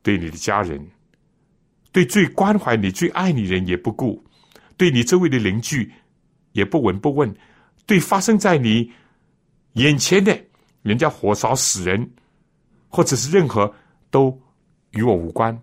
[0.02, 0.84] 对你的家人，
[1.92, 4.22] 对最关怀你、最爱你人也不顾，
[4.76, 5.90] 对你周围的邻居
[6.52, 7.32] 也不闻不问，
[7.86, 8.92] 对发生在你
[9.74, 10.38] 眼前的
[10.82, 12.10] 人家火烧死人，
[12.88, 13.72] 或者是任何
[14.10, 14.36] 都
[14.90, 15.58] 与我无关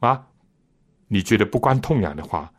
[0.00, 0.26] 啊，
[1.08, 2.52] 你觉得不关痛痒的话。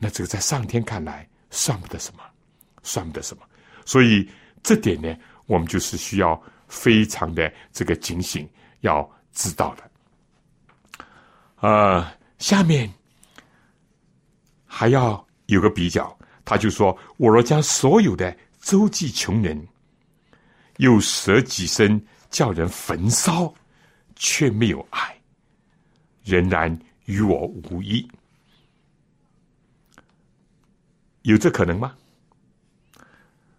[0.00, 2.22] 那这个在上天看来算不得什么，
[2.82, 3.42] 算不得什么。
[3.84, 4.28] 所以
[4.62, 5.14] 这点呢，
[5.46, 8.48] 我们就是需要非常的这个警醒，
[8.80, 9.08] 要
[9.38, 11.06] 知道的。
[11.60, 12.92] 呃，下面
[14.66, 19.68] 还要有个比较，他就说：“我若将所有的周济穷人，
[20.78, 23.54] 又舍己身叫人焚烧，
[24.16, 25.16] 却没有爱，
[26.24, 28.06] 仍然与我无异。”
[31.22, 31.96] 有这可能吗？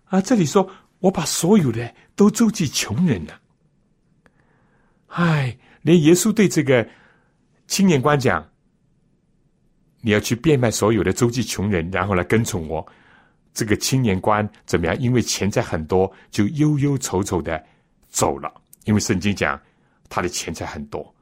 [0.06, 3.40] 啊，这里说我把所有的都周济穷人了，
[5.08, 6.88] 唉，连耶稣对这个。
[7.68, 8.44] 青年官讲
[10.02, 12.84] ：“你要去变卖所有的周济穷人，然后来跟从我。”
[13.54, 15.00] 这个青年官怎么样？
[15.00, 17.64] 因为钱财很多，就忧忧愁愁的
[18.08, 18.52] 走了。
[18.86, 19.62] 因为圣经讲
[20.10, 21.14] 他的钱财很多。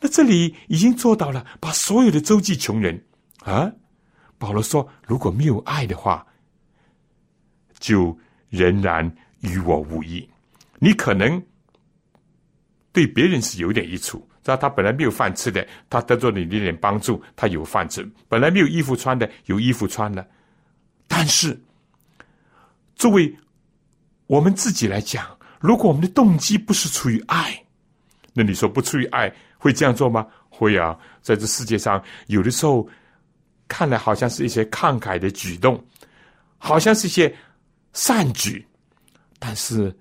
[0.00, 2.98] 那这里已经做到了，把所有的周济穷人
[3.40, 3.70] 啊。
[4.38, 6.26] 保罗说：“如果没有爱的话，
[7.78, 10.26] 就仍然与我无异。
[10.78, 11.42] 你可能
[12.94, 20.26] 对别人是有点益处。”道他本来没有饭吃的，他得到你一点帮助，他有饭吃；本来没有衣服穿的，有衣服穿了。
[21.08, 21.58] 但是，
[22.94, 23.34] 作为
[24.26, 25.26] 我们自己来讲，
[25.60, 27.58] 如果我们的动机不是出于爱，
[28.34, 30.26] 那你说不出于爱会这样做吗？
[30.50, 30.94] 会啊！
[31.22, 32.86] 在这世界上，有的时候
[33.66, 35.82] 看来好像是一些慷慨的举动，
[36.58, 37.34] 好像是一些
[37.94, 38.62] 善举，
[39.38, 39.96] 但是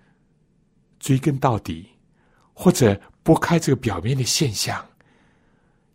[0.99, 1.87] 追根到底，
[2.53, 2.99] 或者。
[3.25, 4.85] 拨开这个表面的现象，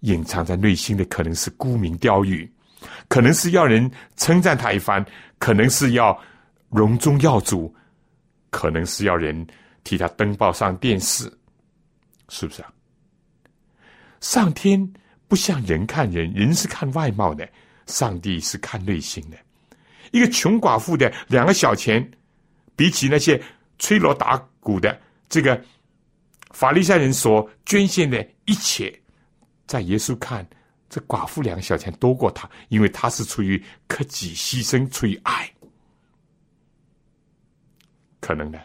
[0.01, 2.51] 隐藏在内心的可能是沽名钓誉，
[3.07, 5.05] 可能是要人称赞他一番，
[5.39, 6.19] 可能是要
[6.71, 7.71] 荣宗耀祖，
[8.49, 9.47] 可能是要人
[9.85, 11.31] 替他登报上电视，
[12.31, 12.73] 是不是啊？
[14.23, 14.91] 上天
[15.29, 17.47] 不像人看人，人是看外貌的，
[17.85, 19.37] 上帝是看内心的。
[20.13, 22.11] 一个穷寡妇的两个小钱，
[22.75, 23.39] 比起那些
[23.79, 25.63] 吹锣打鼓的这个。
[26.51, 29.01] 法利赛人所捐献的一切，
[29.67, 30.49] 在耶稣看，
[30.89, 35.53] 这寡妇两个小钱多过他，因为他是出于克己牺牲，出于爱，
[38.21, 38.61] 可能的。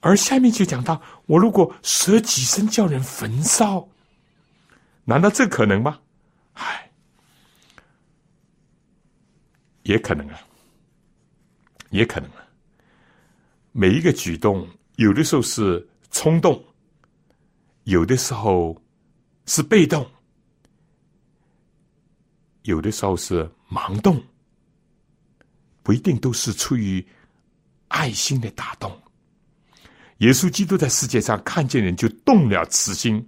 [0.00, 3.88] 而下面就讲到，我如果舍己身叫人焚烧，
[5.04, 6.00] 难道这可能吗？
[6.52, 6.90] 唉，
[9.84, 10.40] 也可能啊，
[11.90, 12.46] 也可能啊，
[13.72, 14.68] 每一个举动。
[14.96, 16.62] 有的时候是冲动，
[17.84, 18.80] 有的时候
[19.46, 20.06] 是被动，
[22.62, 24.22] 有的时候是盲动，
[25.82, 27.04] 不一定都是出于
[27.88, 28.94] 爱心的打动。
[30.18, 33.26] 耶稣基督在世界上看见人就动了慈心，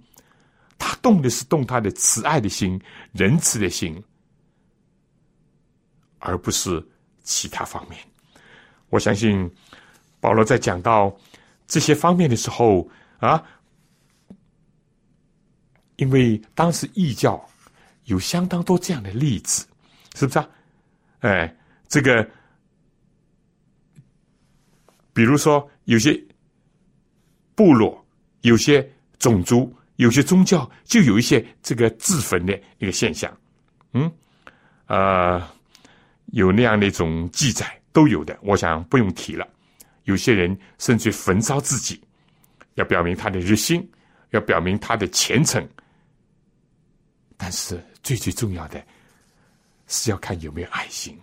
[0.77, 2.79] 他动的是动他的慈爱的心、
[3.11, 4.01] 仁慈的心，
[6.19, 6.81] 而不是
[7.23, 7.99] 其他方面。
[8.89, 9.51] 我相信
[10.19, 11.11] 保罗在讲到。
[11.67, 12.87] 这些方面的时候
[13.19, 13.43] 啊，
[15.95, 17.43] 因为当时异教
[18.05, 19.65] 有相当多这样的例子，
[20.15, 20.49] 是不是啊？
[21.19, 21.55] 哎，
[21.87, 22.29] 这个，
[25.13, 26.21] 比如说有些
[27.55, 28.05] 部落、
[28.41, 33.35] 有些种族、有些宗教，就有一些这个自焚的一个现象，
[33.93, 34.11] 嗯，
[34.85, 35.41] 呃，
[36.27, 39.47] 有那样的一种记载都有的，我想不用提了。
[40.05, 42.01] 有些人甚至焚烧自己，
[42.75, 43.87] 要表明他的热心，
[44.31, 45.67] 要表明他的虔诚。
[47.37, 48.81] 但是最最重要的
[49.87, 51.19] 是要看有没有爱心，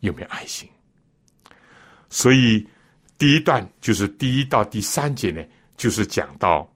[0.00, 0.68] 有没有爱心。
[2.08, 2.66] 所以
[3.18, 5.44] 第一段就是第一到第三节呢，
[5.76, 6.72] 就是讲到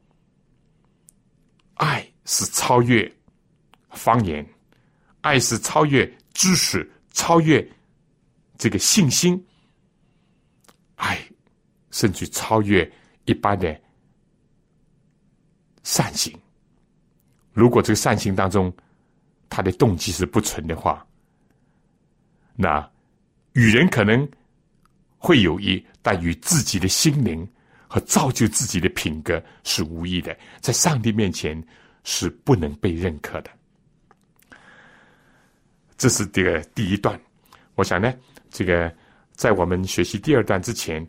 [1.74, 3.10] 爱是超越
[3.90, 4.46] 方言，
[5.20, 7.66] 爱是超越知识，超越
[8.58, 9.42] 这个信心。
[10.96, 11.18] 爱，
[11.90, 12.90] 甚至超越
[13.24, 13.80] 一般的
[15.82, 16.32] 善行。
[17.52, 18.72] 如果这个善行当中，
[19.48, 21.06] 他的动机是不纯的话，
[22.56, 22.88] 那
[23.52, 24.28] 与人可能
[25.18, 27.48] 会有益，但与自己的心灵
[27.88, 31.60] 和造就自己的品格是无益的，在上帝面前
[32.02, 33.50] 是不能被认可的。
[35.96, 37.20] 这是这个第一段。
[37.74, 38.14] 我想呢，
[38.50, 38.94] 这个。
[39.34, 41.06] 在我们学习第二段之前，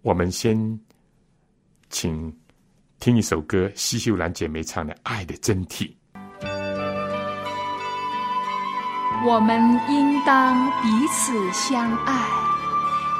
[0.00, 0.80] 我们先
[1.90, 2.34] 请
[2.98, 5.82] 听一首歌，西秀兰姐妹唱的《爱的真谛》。
[9.24, 12.26] 我们应当彼此相爱，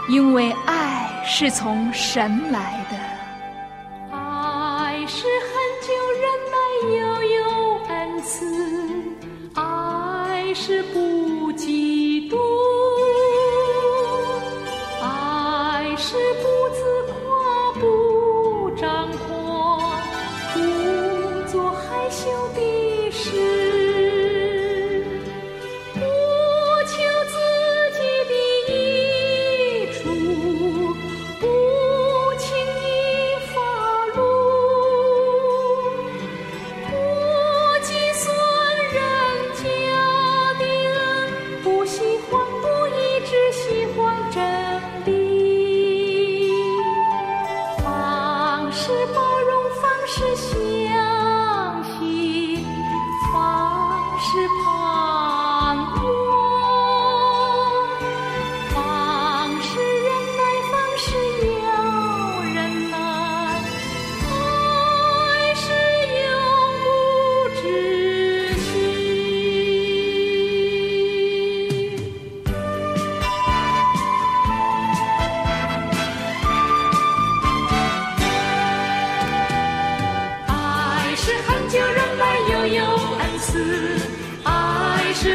[0.09, 4.17] 因为爱是从神来的。
[4.17, 6.57] 爱是很久忍耐
[6.97, 7.41] 又有
[7.87, 8.82] 恩慈，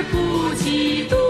[0.03, 1.26] 不嫉妒，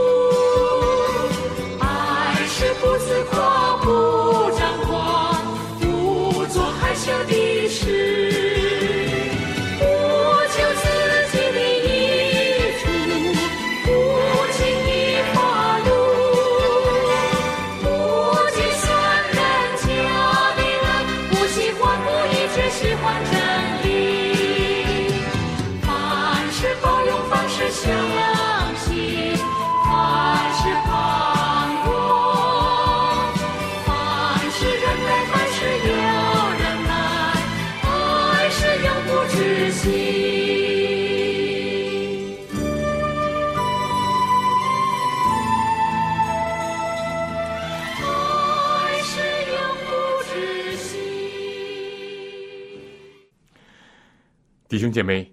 [54.88, 55.30] 兄姐妹，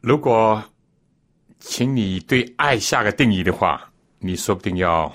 [0.00, 0.62] 如果
[1.60, 5.12] 请你对爱下个定义的话，你说不定要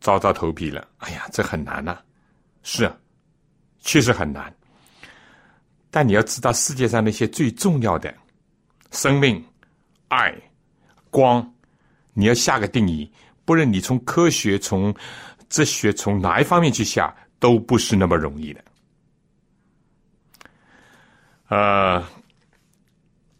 [0.00, 0.84] 遭到头皮了。
[0.98, 1.96] 哎呀，这很难呐、
[2.64, 2.98] 是啊，
[3.78, 4.52] 确实很难。
[5.92, 8.12] 但你要知道，世界上那些最重要的
[8.90, 9.42] 生命、
[10.08, 10.34] 爱、
[11.08, 11.54] 光，
[12.14, 13.08] 你要下个定义，
[13.44, 14.92] 不论你从科学、从
[15.48, 18.64] 哲学、从哪一方面去下，都不是那么容易的。
[21.46, 22.04] 呃，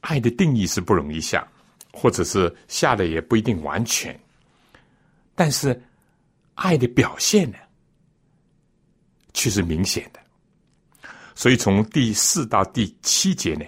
[0.09, 1.47] 爱的定义是不容易下，
[1.93, 4.19] 或者是下的也不一定完全，
[5.35, 5.79] 但是
[6.55, 7.59] 爱的表现呢，
[9.35, 10.19] 却是明显的。
[11.35, 13.67] 所以从第四到第七节呢，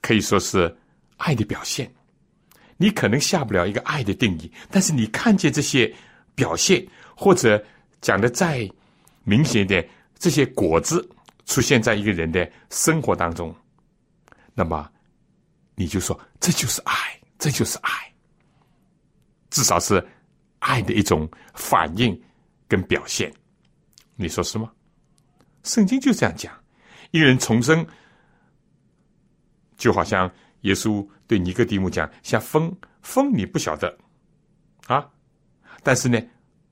[0.00, 0.72] 可以说是
[1.16, 1.92] 爱的表现。
[2.76, 5.92] 你可能下不了一个爱的定义，但是你看见这些
[6.36, 6.86] 表现，
[7.16, 7.60] 或者
[8.00, 8.70] 讲的再
[9.24, 9.86] 明显一点，
[10.16, 11.06] 这些果子
[11.44, 13.52] 出现在一个人的生活当中，
[14.54, 14.88] 那么
[15.80, 16.94] 你就说这就是爱，
[17.38, 17.90] 这就是爱，
[19.48, 20.06] 至少是
[20.58, 22.22] 爱的一种反应
[22.68, 23.32] 跟表现。
[24.14, 24.70] 你说是吗？
[25.62, 26.52] 圣经就这样讲，
[27.12, 27.86] 一人重生，
[29.78, 33.98] 就好像耶稣对尼哥底母讲，像风，风你不晓得
[34.86, 35.10] 啊，
[35.82, 36.20] 但是呢，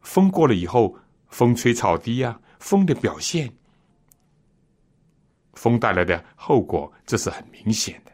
[0.03, 0.95] 风过了以后，
[1.29, 3.51] 风吹草低啊，风的表现，
[5.55, 8.13] 风带来的后果，这是很明显的。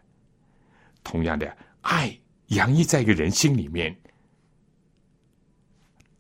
[1.05, 3.95] 同样的，爱洋溢在一个人心里面，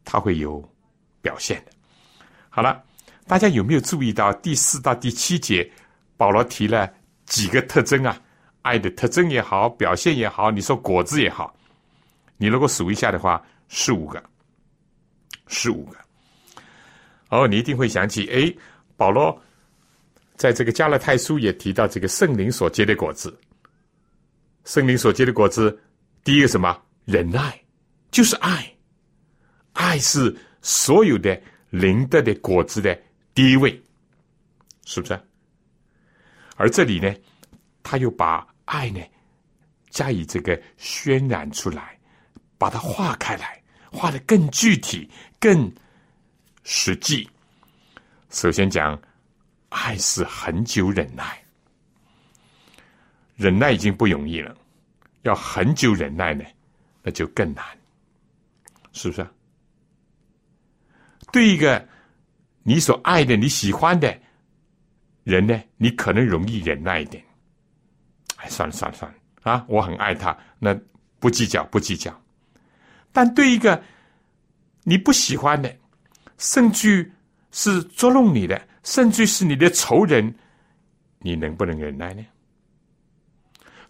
[0.04, 0.62] 它会有
[1.20, 1.72] 表现的。
[2.48, 2.80] 好了，
[3.26, 5.68] 大家有没有注意到第四到第七节，
[6.16, 6.88] 保罗提了
[7.26, 8.16] 几个特征啊？
[8.62, 11.54] 爱的特征也好，表现也好，你说果子也好，
[12.36, 14.22] 你如果数一下的话，十五个，
[15.48, 15.98] 十五个。
[17.28, 18.54] 哦，你一定会想起，哎，
[18.96, 19.36] 保罗
[20.36, 23.36] 在这个加勒泰书也提到这个圣灵所结的果子。
[24.64, 25.78] 圣灵所结的果子，
[26.22, 26.80] 第一个什么？
[27.04, 27.60] 忍耐，
[28.10, 28.70] 就是爱。
[29.74, 31.38] 爱是所有的
[31.70, 32.98] 灵德的果子的
[33.34, 33.82] 第一位，
[34.86, 35.20] 是不是？
[36.56, 37.14] 而这里呢，
[37.82, 39.00] 他又把爱呢
[39.90, 41.98] 加以这个渲染出来，
[42.56, 45.70] 把它画开来，画的更具体、更
[46.62, 47.28] 实际。
[48.30, 48.98] 首先讲，
[49.68, 51.43] 爱是恒久忍耐，
[53.36, 54.56] 忍耐已经不容易了，
[55.22, 56.44] 要很久忍耐呢，
[57.02, 57.64] 那就更难，
[58.92, 59.26] 是不是？
[61.32, 61.86] 对一个
[62.62, 64.16] 你所爱的、你喜欢的
[65.24, 67.22] 人呢，你可能容易忍耐一点。
[68.36, 69.64] 哎，算了算了算了啊！
[69.68, 70.78] 我很爱他，那
[71.18, 72.14] 不计较不计较。
[73.12, 73.82] 但对一个
[74.82, 75.74] 你不喜欢的，
[76.38, 77.10] 甚至
[77.50, 80.34] 是捉弄你的，甚至是你的仇人，
[81.18, 82.24] 你能不能忍耐呢？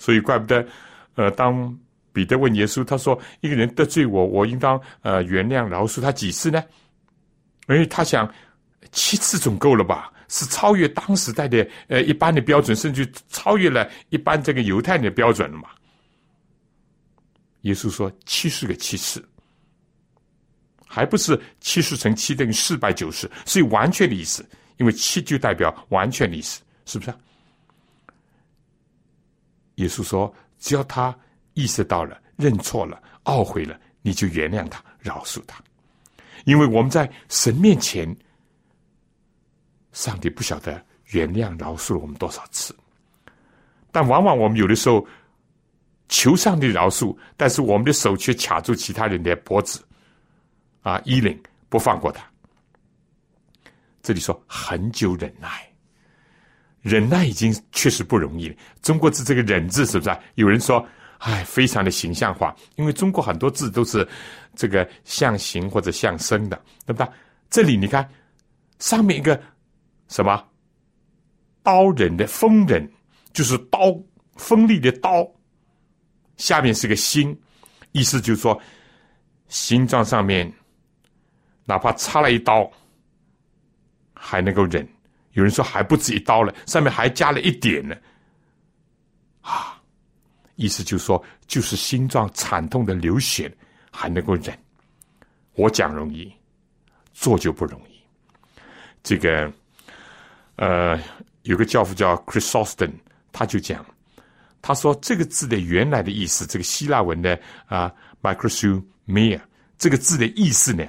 [0.04, 0.66] 所以，怪不得，
[1.14, 1.74] 呃，当
[2.12, 6.62] 彼得问耶稣，他说：“一个人得罪我，我应当呃原谅饶恕他几次呢？”
[7.70, 8.30] 因为他想
[8.92, 10.12] 七次总够了吧？
[10.28, 15.70] 是超越当时代的呃一般的标准，甚至超越了一般这个犹太人的标准了嘛？
[17.62, 19.26] 耶稣说七十个七次，
[20.86, 24.46] 还不是七十乘七等于四百九十，是完全的意思，
[24.76, 27.14] 因为七就代表完全的意思，是不是、
[29.76, 31.16] 耶稣说，只要他
[31.54, 35.62] 意识到了、认错了、懊悔了，你就原谅他、饶恕他。
[36.44, 38.14] 因为我们在神面前，
[39.92, 42.74] 上帝不晓得原谅饶恕了我们多少次，
[43.90, 45.06] 但往往我们有的时候
[46.08, 49.82] 求上帝饶恕，但是我们的手却卡住其他人的脖子，
[50.82, 52.24] 啊，衣领不放过他。
[54.02, 55.66] 这里说很久忍耐，
[56.84, 58.54] 忍耐已经确实不容易了。
[58.82, 60.20] 中国字这个忍字是不是、啊？
[60.34, 60.86] 有人说
[61.18, 64.06] 哎，非常的形象化，因为中国很多字都是
[64.54, 67.08] 这个象形或者象声的，对不对？
[67.48, 68.06] 这里你看
[68.78, 69.40] 上面一个
[70.08, 70.44] 什么
[71.62, 72.86] 刀刃的锋刃，
[73.32, 73.98] 就是刀
[74.36, 75.26] 锋利的刀，
[76.36, 77.34] 下面是个心，
[77.92, 78.60] 意思就是说
[79.48, 80.52] 心脏上面
[81.64, 82.70] 哪怕插了一刀
[84.12, 84.86] 还能够忍，
[85.34, 87.94] 有人说还不止一刀了，上面还加了一点呢，
[89.42, 89.80] 啊。
[90.56, 93.52] 意思就是说，就是心脏惨痛的流血
[93.90, 94.56] 还能够忍，
[95.54, 96.32] 我讲容易，
[97.12, 98.00] 做就不容易。
[99.02, 99.52] 这个，
[100.54, 100.96] 呃，
[101.42, 102.92] 有个教父叫 Chrysostom，
[103.32, 103.84] 他就讲，
[104.62, 109.40] 他说这个字的原来的意思，这个希腊文的啊 m i c r o s u m e a
[109.76, 110.86] 这个字的意思呢，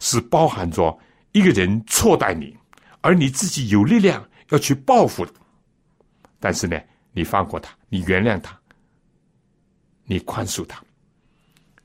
[0.00, 0.98] 是包含着
[1.32, 2.56] 一个人错待你，
[3.08, 5.32] 而你自己有力量要去报复的，
[6.38, 6.78] 但是呢，
[7.12, 8.54] 你放过他，你原谅他。
[10.04, 10.78] 你宽恕他，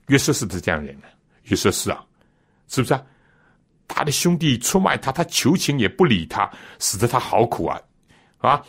[0.08, 1.08] 约瑟是不是这样人呢？
[1.44, 2.06] 约瑟是啊，
[2.68, 3.02] 是不是啊？
[3.88, 7.82] 他的兄弟出卖他，他求情也不理他，使得他好苦啊！
[8.40, 8.62] 啊，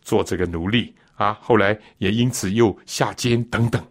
[0.00, 3.84] 做这个奴隶啊，后来也因此又下监等等。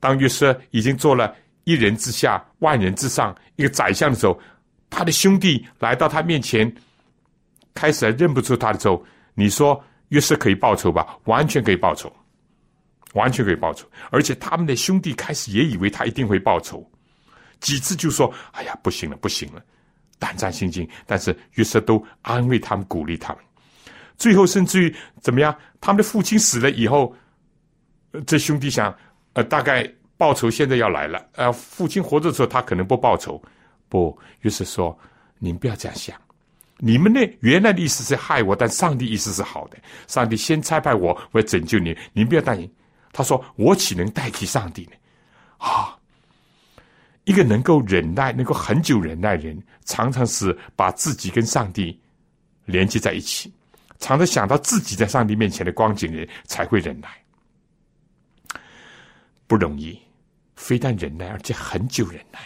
[0.00, 4.40] 当约瑟已经做了一人之下、万人之上一个宰相的时候，
[4.90, 6.72] 他的兄弟来到他面前，
[7.74, 9.82] 开始认不出他的时候，你说？
[10.08, 11.18] 约瑟可以报仇吧？
[11.24, 12.10] 完全可以报仇，
[13.12, 13.86] 完全可以报仇。
[14.10, 16.90] 而且他们的兄弟开始也以为他一定会报仇，
[17.60, 19.62] 几次就说：“哎呀，不行了，不行了，
[20.18, 23.44] 胆战心惊。”但是约瑟都安慰他们，鼓励他们。
[24.16, 25.54] 最后甚至于怎么样？
[25.78, 27.14] 他们的父亲死了以后，
[28.26, 28.96] 这兄弟想：
[29.34, 29.86] 呃，大概
[30.16, 31.22] 报仇现在要来了。
[31.34, 33.38] 呃，父亲活着的时候，他可能不报仇。
[33.88, 34.96] 不，于是说
[35.38, 36.16] ：“您不要这样想。”
[36.80, 37.20] 你们呢？
[37.40, 39.76] 原来的意思是害我，但上帝意思是好的。
[40.06, 42.72] 上帝先差派我，我要拯救你，你不要担心。
[43.12, 44.92] 他说：“我岂能代替上帝呢？”
[45.58, 45.98] 啊，
[47.24, 52.00] 一个能够忍耐、能够很久忍耐人，常常是把自己跟上帝
[52.64, 53.52] 连接在一起，
[53.98, 57.08] 常常想到自己在上帝面前的光景，人才会忍耐。
[59.48, 60.00] 不容易，
[60.54, 62.38] 非但忍耐，而且很久忍耐。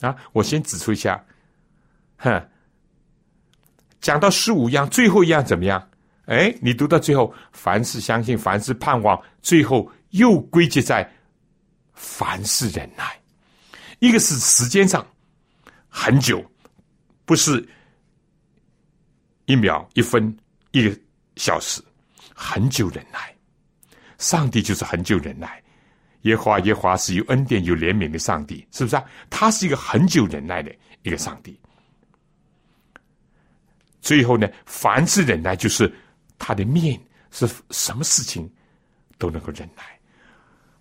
[0.00, 1.24] 啊，我先指出一下，
[2.16, 2.48] 哼。
[4.00, 5.90] 讲到十五样，最后一样怎么样？
[6.26, 11.10] 哎，你读到最后，凡事相信，凡事盼望，最后又归结在
[11.94, 13.18] 凡事忍耐。
[13.98, 15.04] 一个是时间上
[15.88, 16.44] 很久，
[17.24, 17.68] 不是
[19.46, 20.34] 一秒、一分、
[20.70, 20.96] 一个
[21.34, 21.82] 小时，
[22.32, 23.34] 很久忍耐。
[24.18, 25.60] 上帝就是很久忍耐，
[26.22, 29.04] 耶和华耶和华是有恩典、有怜悯的上帝，是不是啊？
[29.30, 31.58] 他是一个很久忍耐的一个上帝。
[34.00, 35.92] 最后呢，凡是忍耐，就是
[36.38, 36.98] 他的面
[37.30, 38.50] 是什么事情
[39.18, 39.82] 都能够忍耐。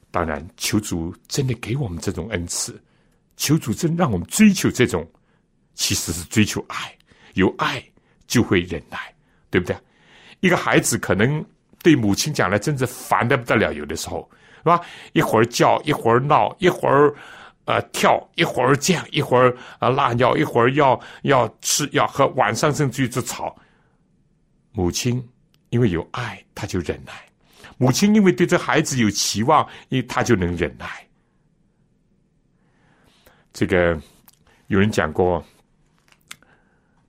[0.09, 2.81] 当然，求主真的给我们这种恩赐，
[3.35, 5.07] 求主真让我们追求这种，
[5.75, 6.97] 其实是追求爱，
[7.33, 7.83] 有爱
[8.25, 8.97] 就会忍耐，
[9.49, 9.77] 对不对？
[10.39, 11.45] 一个孩子可能
[11.83, 14.27] 对母亲讲来真是烦的不得了，有的时候
[14.67, 14.85] 是吧？
[15.13, 17.15] 一会儿叫，一会儿闹，一会儿。
[17.67, 23.53] 呃，跳一会儿这样，一会儿啊拉尿，一会儿要要吃要喝，晚上甚至于就吵。
[24.71, 25.21] 母亲
[25.69, 27.11] 因为有爱，他就忍耐；
[27.77, 30.87] 母亲因为对这孩子有期望，因他就能忍耐。
[33.51, 33.99] 这个
[34.67, 35.43] 有人讲过，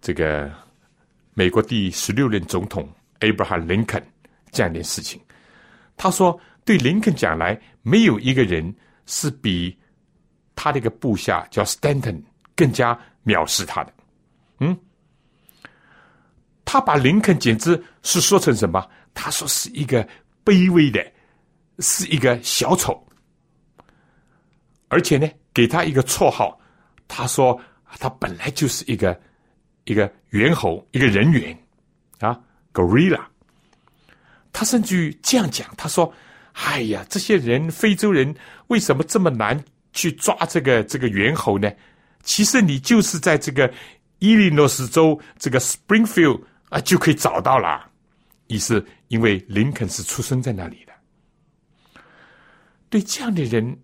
[0.01, 0.51] 这个
[1.35, 4.03] 美国第十六任总统 Abraham Lincoln
[4.51, 5.21] 这样一件事情，
[5.97, 6.37] 他说，
[6.69, 8.75] 对林肯讲来，没有一个人
[9.07, 9.75] 是比。
[10.61, 12.21] 他的一个部下叫 Stanton，
[12.57, 13.93] 更加藐视他的，
[14.59, 14.77] 嗯，
[16.64, 18.85] 他把林肯简直是说成什么？
[19.14, 20.07] 他说是一个
[20.45, 21.01] 卑微的，
[21.79, 23.01] 是一个小丑，
[24.89, 26.61] 而且呢，给他一个绰号，
[27.07, 27.59] 他说
[28.01, 29.19] 他本来就是一个
[29.85, 31.57] 一个猿猴，一个人猿
[32.19, 32.37] 啊
[32.75, 33.25] ，Gorilla。
[34.53, 36.12] 他甚至于这样讲，他说
[36.65, 38.35] ：“哎呀，这些人，非洲人
[38.67, 39.63] 为什么这么难？”
[39.95, 41.73] 去抓这个这个猿猴呢？
[42.23, 43.73] 其实你就是在这个
[44.19, 47.91] 伊利诺斯州这个 Springfield 啊，就可以找到了。
[48.49, 52.03] 意思，因为林肯是出生在那里的。
[52.91, 53.77] 对这样的人，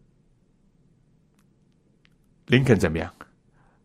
[2.47, 3.13] 林肯怎么样？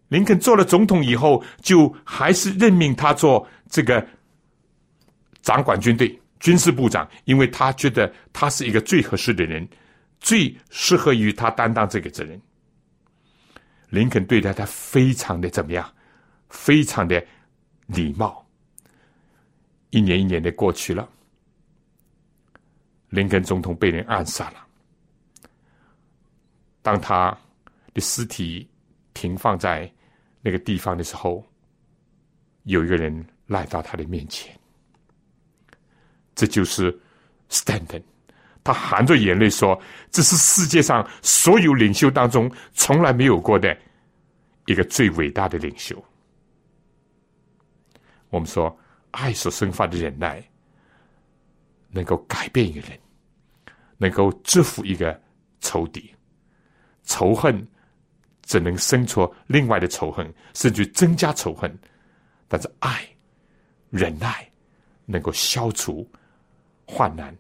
[0.10, 4.06] 林肯做了总统以后，就还是任命他做这个
[5.42, 9.68] 掌管军队、军事部长，因为他觉得他是一个最合适的人。
[10.22, 12.42] 最适合于他担当这个责任。
[13.88, 15.94] 林肯对待他非常的怎么样？
[16.50, 17.26] 非常的
[17.88, 18.46] 礼貌。
[19.92, 21.08] 一年一年的过去了，
[23.08, 24.68] 林肯总统被人暗杀了。
[26.82, 27.32] 当他
[27.94, 28.70] 的尸体
[29.14, 29.90] 停放在
[30.42, 31.42] 那个地方的时候，
[32.64, 34.59] 有一个人来到他的面前，
[36.40, 36.98] 这就是
[37.50, 38.02] Stanton。
[38.64, 39.78] 他含着眼泪说
[40.10, 43.78] ：“这是世界上所有领袖当中从来没有过的
[44.68, 46.02] 一个最伟大的领袖。”
[48.32, 48.74] 我们说，
[49.12, 50.42] 爱所生发的忍耐，
[51.90, 52.98] 能够改变一个人，
[53.98, 55.20] 能够制服一个
[55.60, 56.10] 仇敌。
[57.04, 57.68] 仇恨
[58.44, 61.78] 只能生出另外的仇恨，甚至增加仇恨。
[62.48, 63.06] 但是爱、
[63.90, 64.50] 忍耐
[65.06, 66.10] 能够消除
[66.90, 67.36] 患难，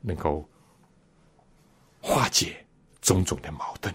[0.00, 0.48] 能够
[2.00, 2.64] 化解
[3.00, 3.94] 种种的矛盾。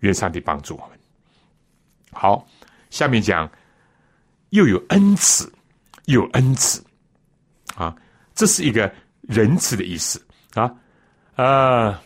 [0.00, 0.98] 愿上帝帮助我们。
[2.12, 2.46] 好，
[2.90, 3.50] 下面讲。
[4.50, 5.52] 又有恩慈，
[6.04, 6.80] 又有恩慈，
[7.74, 7.92] 啊，
[8.36, 10.72] 这是一个仁慈的意思啊，
[11.34, 11.98] 呃，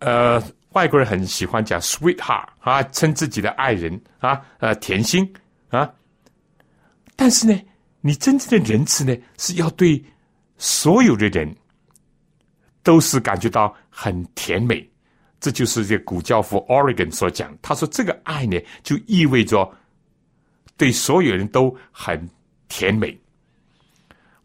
[0.00, 0.42] 呃，
[0.72, 5.26] 外国人很喜欢讲 sweetheart 啊，称自己的爱人啊，呃，甜心
[5.70, 5.90] 啊，
[7.16, 7.58] 但是呢，
[8.02, 10.04] 你真正的仁慈呢，是要对
[10.60, 11.52] 所有的人
[12.84, 14.88] 都是感觉到很甜美，
[15.40, 19.68] 这就是这古教父 Oregon 所讲，他说这个爱呢，就意味着。
[20.76, 22.26] 对所有人都很
[22.66, 23.14] 甜美。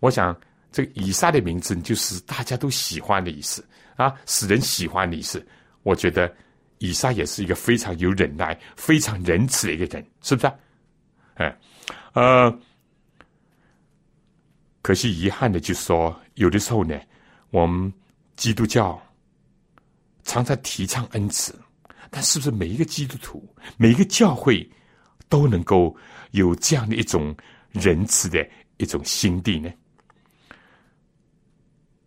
[0.02, 0.38] 我想，
[0.70, 5.42] 这个以撒的名字就是大家都喜欢的意思啊，使人喜欢的意思。
[5.84, 6.30] 我觉得
[6.80, 10.52] 以撒也是一个非常有忍耐、非常仁慈的一个人，是不是？
[11.36, 11.58] 哎，
[12.12, 12.60] 呃，
[14.86, 17.02] 可惜遗憾的就是说，有的时候呢，
[17.50, 17.92] 我们
[18.36, 19.02] 基督教
[20.24, 21.58] 常常提倡恩慈，
[22.12, 23.44] 但是不是每一个基督徒、
[23.78, 24.70] 每一个教会
[25.28, 25.98] 都能够？
[26.34, 27.36] 有这样的一种
[27.72, 29.74] 仁慈的一种心地呢？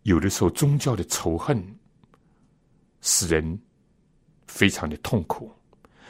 [0.03, 1.61] 有的时候，宗教的仇恨
[3.01, 3.59] 使人
[4.47, 5.53] 非常的痛苦，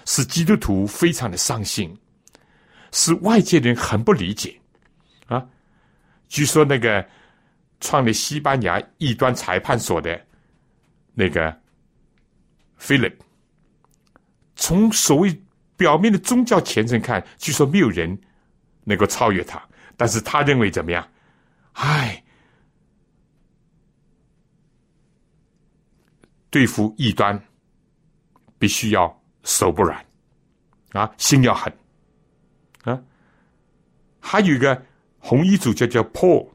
[0.05, 1.97] 使基督徒非常的伤心，
[2.91, 4.55] 使外界人很不理解。
[6.29, 7.05] 据说那个
[7.81, 10.25] 创立西班牙异端裁判所的
[11.13, 11.53] 那个
[12.79, 13.17] Philip，
[14.55, 15.37] 从所谓。
[15.79, 18.19] 表面的宗教虔诚看，据说没有人
[18.83, 19.65] 能够超越他。
[19.95, 21.09] 但是他认为怎么样？
[21.71, 22.21] 唉，
[26.49, 27.41] 对付异端，
[28.57, 30.05] 必须要手不软
[30.91, 31.73] 啊，心要狠
[32.83, 33.01] 啊。
[34.19, 34.85] 还有一个
[35.29, 36.47] 红衣主教叫 Paul，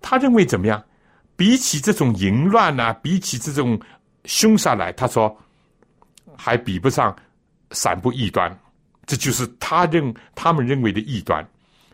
[0.00, 0.82] 他认为怎么样？
[1.36, 3.78] 比起这种淫乱呐，比起这种
[4.24, 5.36] 凶杀来，他说
[6.34, 7.14] 还比不上。
[7.72, 8.58] 散布异端，
[9.06, 11.46] 这就是他认他们认为的异端，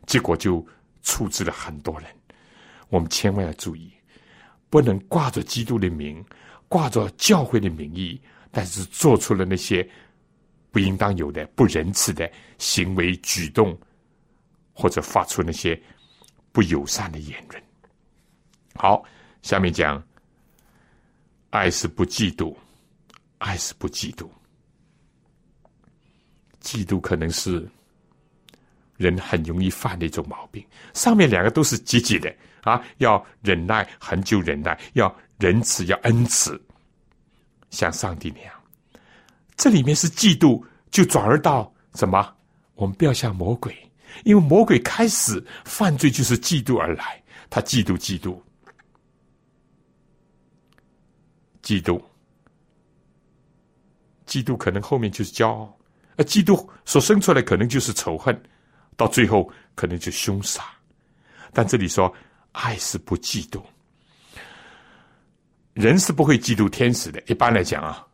[0.06, 0.64] 结果就
[1.02, 2.08] 处置了很多人。
[2.88, 3.92] 我们千万要注意，
[4.70, 6.24] 不能挂着基督的名，
[6.66, 8.18] 挂着教会的名义，
[8.50, 9.86] 但是做出了那些
[10.70, 13.76] 不应当有的不仁慈的行为举动，
[14.76, 15.80] 或者发出那些
[16.52, 17.62] 不友善的言论。
[18.74, 19.02] 好，
[19.40, 20.02] 下面讲，
[21.48, 22.54] 爱是不嫉妒，
[23.38, 24.28] 爱是不嫉妒。
[26.60, 27.66] 嫉妒可能是
[28.98, 30.62] 人很容易犯的一种毛病。
[30.92, 32.30] 上面两个都是积极的
[32.62, 36.60] 啊，要忍耐，很久忍耐，要仁慈，要恩慈，
[37.70, 38.52] 像上帝那样。
[39.56, 42.36] 这里面是嫉妒，就转而到什么？
[42.74, 43.74] 我们不要像魔鬼，
[44.24, 48.38] 因为魔鬼开始犯罪就是嫉妒而来，他嫉妒，嫉妒，
[51.62, 52.02] 嫉妒，
[54.26, 55.78] 嫉妒，可能后面就是骄傲。
[56.16, 58.40] 而嫉妒所生出来可能就是仇恨，
[58.96, 60.64] 到最后可能就凶杀。
[61.52, 62.12] 但这里说
[62.52, 63.62] 爱是不嫉妒，
[65.74, 67.22] 人是不会嫉妒天使的。
[67.26, 68.06] 一般来讲啊，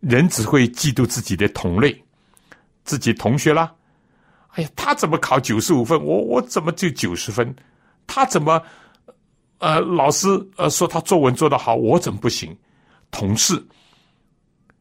[0.00, 2.02] 人只会嫉妒自己的同类，
[2.84, 3.74] 自己同学啦。
[4.48, 7.54] 哎呀，他怎么考九十五分，我我怎么就九十分？
[8.06, 8.60] 他怎么
[9.58, 12.56] 呃老师呃说他作文做得好，我怎么不行？
[13.10, 13.62] 同事，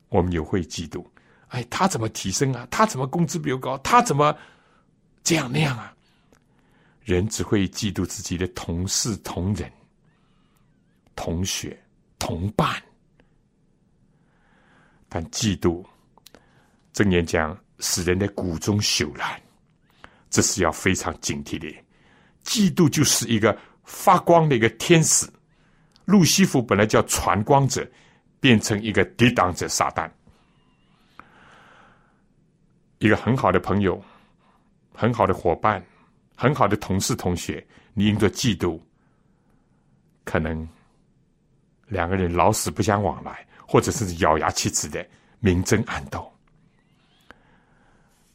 [0.10, 1.06] 我们也会嫉妒。
[1.50, 2.68] 哎，他怎么提升啊？
[2.72, 3.78] 他怎么工资比我高？
[3.80, 4.36] 他怎么
[5.24, 5.94] 这样那样啊？
[7.04, 9.72] 人只会嫉妒自己的同事、同仁、
[11.16, 11.78] 同学、
[12.20, 12.70] 同伴，
[15.08, 15.86] 但嫉妒，
[16.92, 19.42] 正言讲使人的骨中朽烂，
[20.38, 21.68] 这是要非常警惕的。
[22.44, 25.28] 嫉妒就是一个发光的一个天使，
[26.06, 27.84] 路西弗本来叫传光者，
[28.40, 30.08] 变成一个抵挡者撒旦。
[33.00, 34.00] 一个很好的朋友，
[34.94, 35.84] 很好的伙伴，
[36.36, 37.66] 很好的同事同学，
[37.96, 38.80] 你因着嫉妒，
[40.24, 40.70] 可能
[41.88, 45.04] 两个人老死不相往来，或者是咬牙切齿的
[45.40, 46.32] 明争暗斗，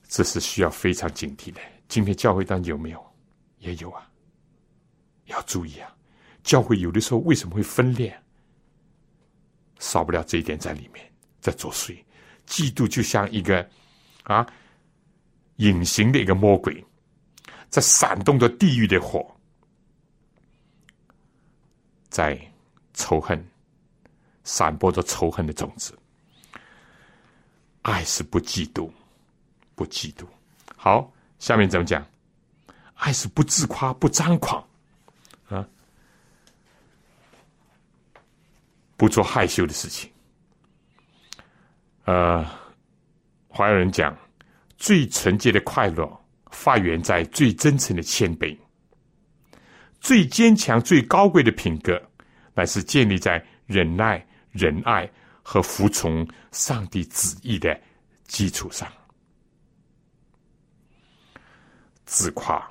[0.08, 1.60] 这是需要非常警惕的。
[1.92, 3.14] 今天教会当中有没有？
[3.58, 4.10] 也有啊，
[5.26, 5.94] 要注意啊！
[6.42, 8.18] 教会有的时候为什么会分裂？
[9.78, 12.02] 少不了这一点在里面在作祟。
[12.46, 13.68] 嫉妒就像一个
[14.22, 14.50] 啊
[15.56, 16.82] 隐形的一个魔鬼，
[17.68, 19.30] 在闪动着地狱的火。
[22.08, 22.40] 在
[22.94, 23.46] 仇恨，
[24.44, 25.94] 散播着仇恨的种子。
[27.82, 28.90] 爱是不嫉妒，
[29.74, 30.24] 不嫉妒。
[30.74, 31.11] 好，
[31.42, 32.06] 下面怎么讲？
[32.94, 34.64] 爱是不自夸，不张狂，
[35.48, 35.66] 啊，
[38.96, 40.08] 不做害羞的事情。
[42.04, 42.48] 呃，
[43.48, 44.16] 还有人讲，
[44.76, 46.08] 最纯洁的快乐
[46.52, 48.56] 发源在最真诚的谦卑。
[50.00, 52.00] 最坚强、最高贵的品格，
[52.54, 55.10] 乃是建立在忍耐、仁爱
[55.42, 57.76] 和服从上帝旨意的
[58.28, 58.86] 基础上。
[62.12, 62.62] 自夸，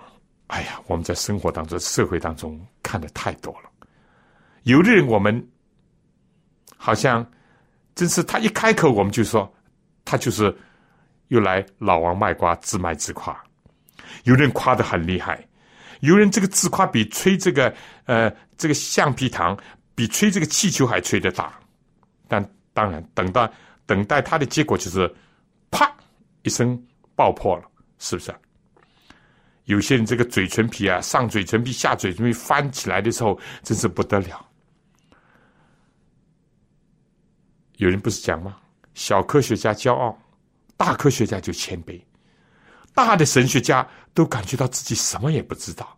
[0.48, 3.72] 哎呀，我们在生活当中、社会当中看的太多了。
[4.64, 5.50] 有的人，我们
[6.78, 7.28] 好像
[7.96, 9.52] 真是他一开口，我们就说
[10.06, 10.56] 他就是
[11.30, 13.36] 又来老王卖瓜、自卖自夸。
[14.26, 15.44] 有人夸的很厉害。
[16.02, 17.74] 有人这个自夸比吹这个
[18.06, 19.58] 呃这个橡皮糖
[19.96, 21.60] 比吹这个气球还吹得大，
[22.28, 23.52] 但当然等到
[23.88, 25.12] 等待他的结果就是
[25.72, 25.92] 啪
[26.44, 26.80] 一声
[27.16, 27.64] 爆破了，
[27.98, 28.32] 是不是？
[29.66, 34.46] 有些人这个嘴唇皮啊上嘴唇皮下嘴唇皮翻起来的时候真是不得了。
[37.78, 38.58] 有人不是讲吗？
[38.94, 40.18] 小科学家骄傲，
[40.76, 42.00] 大科学家就谦卑。
[42.94, 45.98] 大的神学家都感觉到自己什么也不知道，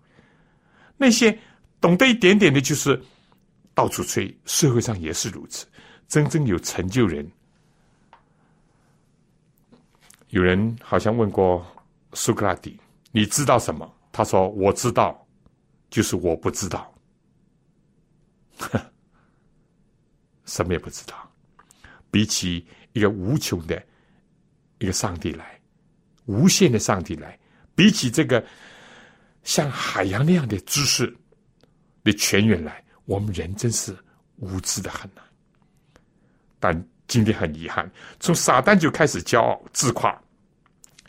[0.96, 1.36] 那些
[1.82, 3.02] 懂得一点点的，就是
[3.74, 4.34] 到处吹。
[4.46, 5.66] 社会上也是如此，
[6.08, 7.28] 真正有成就人。
[10.30, 11.66] 有人好像问过
[12.14, 12.80] 苏格拉底
[13.14, 15.26] ：“你知道什么？”他说：“我知道，
[15.90, 16.94] 就是我不知道，
[20.46, 21.16] 什么也不知道。
[22.12, 23.82] 比起一个无穷的
[24.80, 25.58] 一个上帝来。”
[26.26, 27.38] 无限的上帝来，
[27.76, 28.42] 比起这个
[29.44, 31.14] 像海洋那样的知识
[32.02, 33.94] 的泉源来，我们人真是
[34.38, 35.22] 无知的很呐。
[36.62, 37.92] 但今天很遗憾，
[38.22, 40.18] 从撒旦就开始骄傲自夸，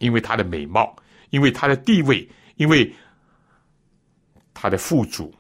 [0.00, 0.96] 因为他的美貌，
[1.34, 2.94] 因为他的地位，因为
[4.54, 5.34] 他的富足。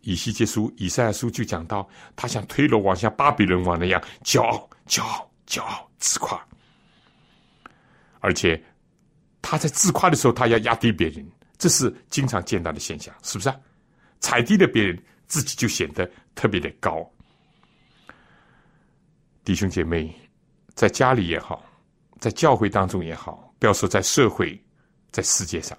[0.00, 1.86] 以西结书、以赛亚书就讲到，
[2.16, 6.42] 他像推罗王、像巴比伦王那样骄傲、骄傲、骄傲、自夸。
[8.20, 8.58] 而且，
[9.42, 13.60] 他在自夸的时候，他要压低别人，这是经常见到的现象，是不是啊？
[14.20, 17.06] 踩低了别人，自己就显得特别的高。
[19.44, 20.10] 弟兄姐妹，
[20.72, 21.62] 在家里也好，
[22.20, 24.60] 在教会当中也好，不要说在社会，
[25.12, 25.78] 在世界上，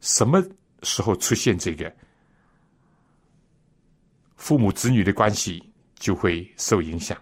[0.00, 0.40] 什么
[0.82, 1.92] 时候出现这个，
[4.36, 7.20] 父母子女的关系就会受影响，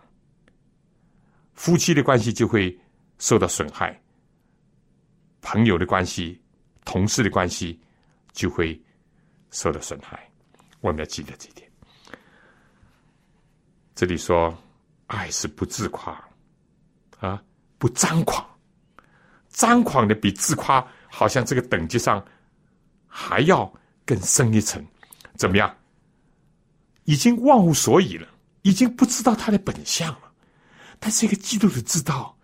[1.55, 2.77] 夫妻的关系就会
[3.19, 3.99] 受到损害。
[5.41, 6.43] 朋友的关系、
[6.85, 7.81] 同事的关系
[8.33, 8.83] 就会
[9.51, 10.29] 受到损害，
[10.81, 11.71] 我们要记得这点。
[13.95, 14.53] 这里说，
[15.07, 16.13] 爱是不自夸，
[17.21, 17.41] 啊，
[17.79, 18.54] 不张狂，
[19.55, 22.23] 张狂的比自夸好像这个等级上
[23.07, 23.73] 还要
[24.05, 24.85] 更深一层。
[25.37, 25.75] 怎么样？
[27.05, 28.29] 已经忘乎所以了，
[28.63, 30.33] 已经不知道他的本相了。
[30.99, 32.37] 但是一个基督徒知道，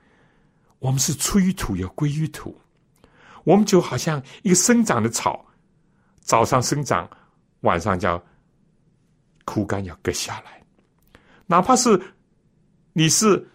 [0.78, 2.58] 我们是出于土，要归于土。
[3.44, 5.44] 我们就好像一个生长的草，
[6.20, 7.08] 早上生长，
[7.60, 8.22] 晚上叫
[9.44, 10.62] 枯干，要割下来。
[11.46, 12.00] 哪怕是
[12.92, 13.48] 你是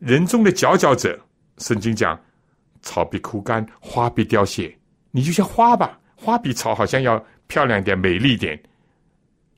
[0.00, 1.18] 人中的佼佼者，
[1.58, 2.20] 圣经讲
[2.82, 4.76] 草必枯干，花必凋谢。
[5.10, 8.60] 你就像花吧，花比草好像要漂亮一点、美丽一点、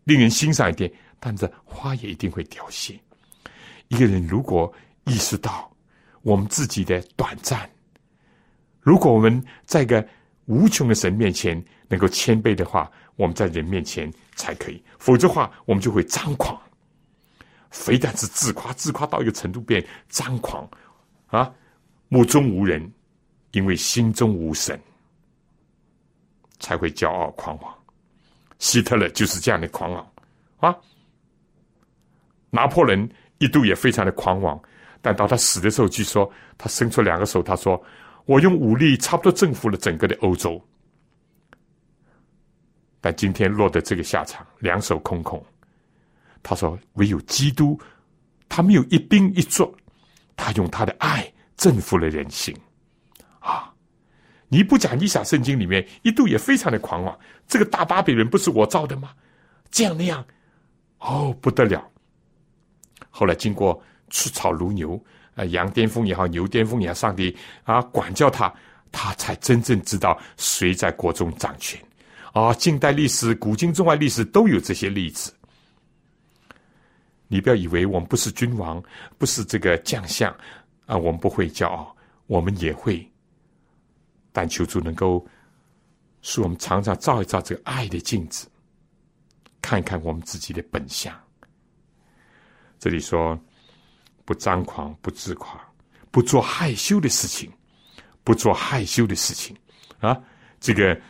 [0.04, 2.98] 令人欣赏一点，但这花也一定会凋谢。
[3.88, 4.72] 一个人如果
[5.04, 5.70] 意识到
[6.22, 7.68] 我们自己的短暂，
[8.80, 10.06] 如果我们在一个
[10.46, 16.60] 无穷的神面前能够谦卑的话，我们在人面前才可以；否则话，我们就会张狂。
[17.70, 20.68] 非但是自夸，自夸到一个程度变张狂，
[21.26, 21.52] 啊，
[22.08, 22.92] 目中无人，
[23.54, 24.78] 因为心中无神，
[26.60, 27.74] 才会骄傲狂妄。
[28.58, 30.12] 希特勒就是这样的狂妄
[30.58, 30.76] 啊！
[32.50, 34.60] 拿破仑一度也非常的狂妄，
[35.00, 37.82] 但到他死的时候，据说他伸出两个手，他说。
[38.26, 40.58] 我用武力差不多征服了整个的欧洲，
[42.98, 45.44] 但今天落得这个下场，两手空空。
[46.42, 47.78] 他说：“唯有基督，
[48.48, 49.76] 他没有一兵一卒，
[50.36, 52.56] 他用他的爱征服了人心。”
[54.54, 54.56] 啊！
[54.56, 59.10] 尼布甲尼撒圣经里面一度也非常的狂妄，这个大巴比伦不是我造的吗？
[59.70, 60.24] 这样那样，
[60.98, 61.84] 哦，不得了！
[63.10, 65.02] 后来经过出草如牛，
[65.34, 68.52] 啊，羊癫疯也好，牛癫疯也好，上帝啊管教他，
[68.92, 71.80] 他才真正知道谁在国中掌权。
[72.32, 75.32] 啊，近代历史、古今中外历史都有这些例子。
[77.26, 78.82] 你不要以为我们不是君王，
[79.18, 80.32] 不是这个将相
[80.86, 81.96] 啊，我们不会骄傲，
[82.26, 83.08] 我们也会。
[84.34, 85.24] 但求主能够
[86.20, 88.48] 使我们常常照一照这个爱的镜子，
[89.62, 91.14] 看看我们自己的本相。
[92.80, 93.38] 这里说，
[94.24, 95.64] 不张狂，不自夸，
[96.10, 97.48] 不做害羞的事情，
[98.24, 99.56] 不做害羞的事情
[100.00, 100.20] 啊，
[100.58, 101.00] 这个。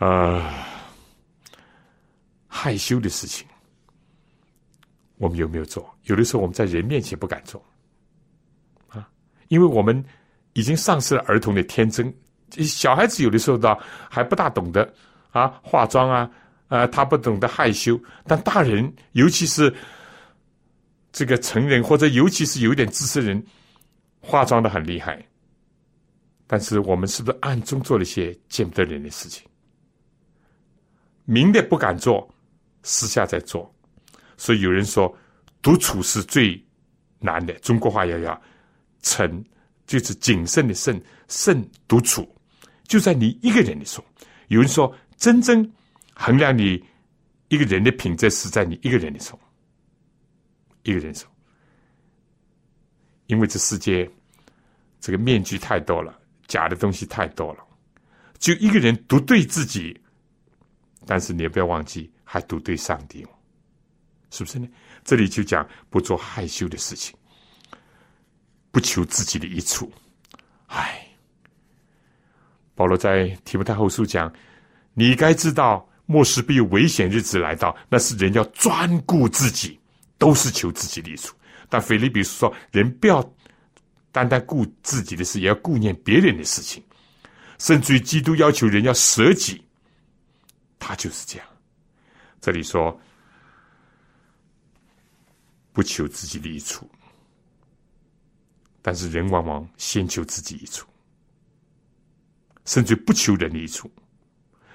[0.00, 0.48] 呃，
[2.46, 3.44] 害羞的事情，
[5.16, 5.92] 我们有没有做？
[6.04, 7.60] 有的时候我们在人面前不敢做，
[8.86, 9.10] 啊，
[9.48, 10.04] 因为我们
[10.58, 12.12] 已经丧失了儿童的天真。
[12.50, 13.76] 小孩子有的时候呢
[14.10, 14.92] 还不大懂得
[15.30, 16.28] 啊化妆啊，
[16.66, 18.00] 呃，他不懂得害羞。
[18.26, 19.72] 但大人，尤其是
[21.12, 23.40] 这个成人，或者尤其是有点知识人，
[24.20, 25.24] 化妆的很厉害。
[26.48, 29.46] 但是我们是不是暗中做了一些见不得人的事情？
[31.24, 32.26] 明的不敢做，
[32.82, 33.72] 私下在做，
[34.36, 35.14] 所以有人说
[35.60, 36.60] 独处是最
[37.20, 37.52] 难的。
[37.60, 38.42] 中国话也要
[39.02, 39.44] 成，
[39.88, 42.28] 就是谨慎的慎，慎独处，
[42.86, 44.04] 就在你一个人的时候。
[44.46, 45.68] 有人说，真正
[46.14, 46.80] 衡量你
[47.48, 49.40] 一个人的品质是在你一个人的时候，
[50.82, 51.32] 一个人时候，
[53.26, 54.08] 因为这世界
[55.00, 57.64] 这个面具太多了，假的东西太多了，
[58.38, 59.98] 就一个人独对自己。
[61.06, 63.30] 但是你也不要忘记，还独对上帝哦，
[64.30, 64.68] 是不是呢？
[65.02, 67.16] 这里就讲不做害羞的事情，
[68.70, 69.90] 不求自己的益处。
[70.66, 71.06] 唉，
[72.74, 74.32] 保罗在提摩太后书讲，
[74.94, 79.78] 你该知道，末世必有危险日子来到，那是人要专顾自己，
[80.18, 81.34] 都是求自己的益处。
[81.68, 83.22] 但腓利比说，人不要
[84.10, 86.82] 单单顾自己的事，也要顾念别人的事情，
[87.58, 89.62] 甚至于基督要求人要舍己。
[90.78, 91.46] 他就是这样。
[92.40, 92.98] 这里说
[95.72, 96.88] 不求自己的益处，
[98.88, 100.88] 但是人往往先求自己一处，
[102.64, 103.92] 甚至不求人的一处，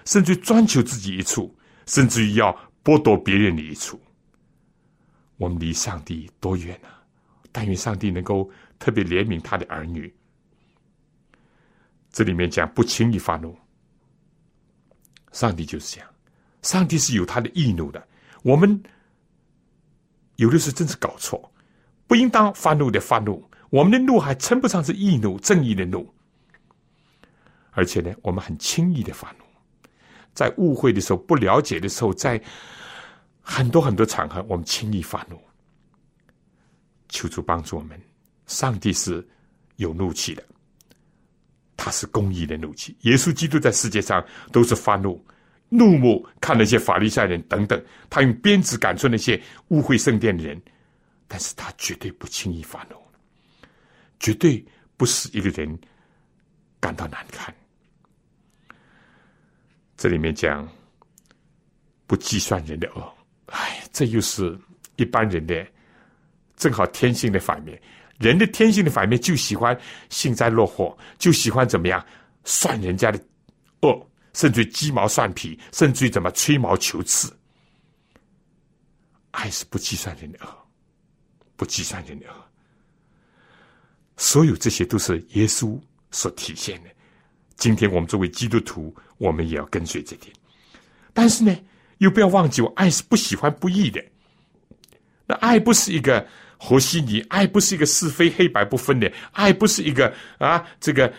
[0.06, 1.52] 甚至专求自己一处，
[1.88, 4.00] 甚至于要剥夺别人的一处。
[5.38, 7.02] 我们离上帝多远啊！
[7.52, 8.48] 但愿上帝能够
[8.78, 10.14] 特别怜悯他的儿女。
[12.12, 13.58] 这里面讲不轻易发怒。
[15.32, 16.10] 上帝就是这样，
[16.62, 18.08] 上帝是有他的义怒的。
[18.44, 18.80] 我们
[20.36, 21.52] 有的时候真是搞错，
[22.06, 23.44] 不应当发怒的发怒。
[23.74, 26.08] 我们的怒还称不上是义怒、正义的怒，
[27.72, 29.44] 而且呢，我们很轻易的发怒，
[30.36, 32.40] 在误会的时候、不了解的时候，在
[33.42, 35.42] 很多很多场合，我们轻易发怒。
[37.10, 38.00] 求主帮助我们，
[38.46, 39.28] 上帝是
[39.78, 40.44] 有怒气的。
[41.76, 42.96] 他是公义的怒气。
[43.02, 45.20] 耶稣基督在世界上都是发怒、
[45.70, 50.62] 怒目看那些法利赛人等等，他用鞭子赶出那些污秽圣殿的人，
[51.28, 52.96] 但是他绝对不轻易发怒，
[54.24, 54.66] 绝对
[54.96, 55.78] 不使一个人
[56.80, 57.54] 感到难堪。
[59.98, 60.66] 这里面讲
[62.08, 63.14] 不计算人的恶，
[63.48, 64.58] 哎，这又是
[64.96, 65.68] 一般人的
[66.56, 67.80] 正好天性的反面。
[68.18, 69.78] 人的天性的反面就喜欢
[70.10, 72.04] 幸灾乐祸，就喜欢怎么样
[72.46, 73.20] 算人家的
[73.82, 77.36] 恶，甚至鸡毛蒜皮，甚至于怎么吹毛求疵。
[79.32, 80.68] 爱是不计算人的恶，
[81.58, 82.43] 不计算人的恶。
[84.18, 85.80] 所有这些都是耶稣
[86.12, 86.90] 所体现的。
[87.56, 90.34] 今天我们作为基督徒，我们也要跟随这点。
[91.14, 91.56] 但是呢，
[92.00, 94.04] 又不要忘记，我爱是不喜欢不义的。
[95.26, 96.26] 那爱不是一个。
[96.66, 101.14] 和稀泥，爱不是一个是非黑白不分的，爱不是一个啊，这个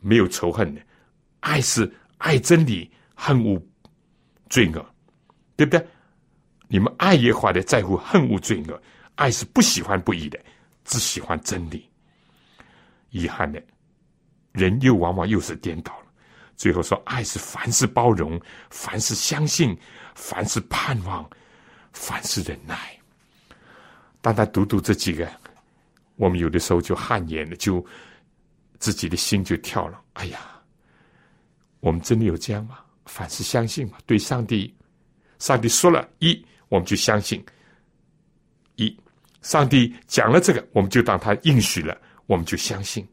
[0.00, 0.80] 没有仇恨的，
[1.40, 3.60] 爱是爱真理，恨恶
[4.48, 4.94] 罪恶，
[5.56, 5.84] 对不对？
[6.68, 8.80] 你们爱耶华的，在乎恨恶罪恶，
[9.16, 10.38] 爱是不喜欢不义的，
[10.84, 11.84] 只喜欢真理。
[13.12, 13.62] 遗憾的，
[14.50, 16.06] 人又往往又是颠倒了。
[16.56, 18.40] 最后说，爱是凡事包容，
[18.70, 19.76] 凡事相信，
[20.14, 21.28] 凡事盼望，
[21.92, 22.76] 凡事忍耐。
[24.20, 25.28] 单单读读这几个，
[26.16, 27.84] 我们有的时候就汗颜了，就
[28.78, 30.00] 自己的心就跳了。
[30.14, 30.38] 哎呀，
[31.80, 32.78] 我们真的有这样吗？
[33.06, 34.72] 凡事相信嘛，对上帝，
[35.38, 37.44] 上帝说了一，我们就相信
[38.76, 38.96] 一；
[39.42, 42.00] 上帝讲了这个，我们就当他应许了，
[42.32, 43.06] 我们就相信。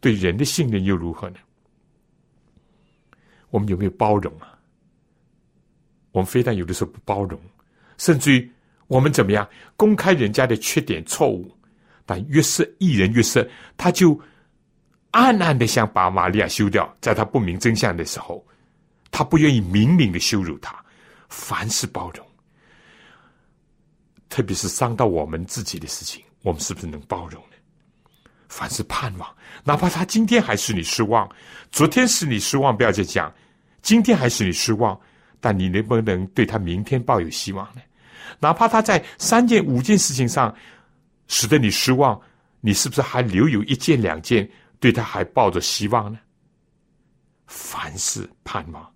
[0.00, 1.36] 对人的信任又如何呢？
[3.50, 4.58] 我们有没有包容啊？
[6.10, 7.38] 我们非但有的时候不包容，
[7.98, 8.50] 甚至于
[8.86, 9.46] 我们怎么样
[9.76, 11.54] 公开人家的缺点错误，
[12.06, 14.18] 但越是艺人越是，他就
[15.10, 18.42] 暗暗的想把玛利亚休掉，在他不明真相的时候，
[19.10, 20.82] 他不愿意明明的羞辱他，
[21.28, 22.26] 凡事包容，
[24.30, 27.42] 特别是伤到我们自己的事情，我们是不是能包容？
[28.52, 29.34] 凡是盼望，
[29.64, 31.26] 哪怕他今天还是你失望，
[31.70, 33.32] 昨天是你失望，不要再讲，
[33.80, 34.98] 今天还是你失望。
[35.40, 37.80] 但你能不能对他明天抱有希望呢？
[38.38, 40.54] 哪怕他在三件、五件事情上
[41.26, 42.20] 使得你失望，
[42.60, 44.48] 你是不是还留有一件、两件
[44.78, 46.18] 对他还抱着希望呢？
[47.46, 48.88] 凡事盼望，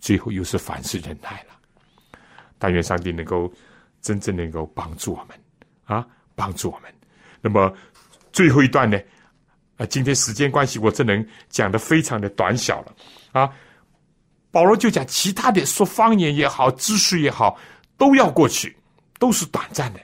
[0.00, 2.18] 最后又是凡事忍耐了。
[2.58, 3.52] 但愿上帝能够
[4.00, 5.38] 真正能够帮助我们
[5.84, 6.92] 啊，帮助我们。
[7.40, 7.72] 那么
[8.34, 9.00] 最后一段呢？
[9.76, 12.94] 啊，今天时间关系，我只能讲的非常的短小了
[13.30, 13.48] 啊。
[14.50, 17.56] 保罗就讲，其他的说方言也好，知识也好，
[17.96, 18.76] 都要过去，
[19.20, 20.00] 都是短暂的。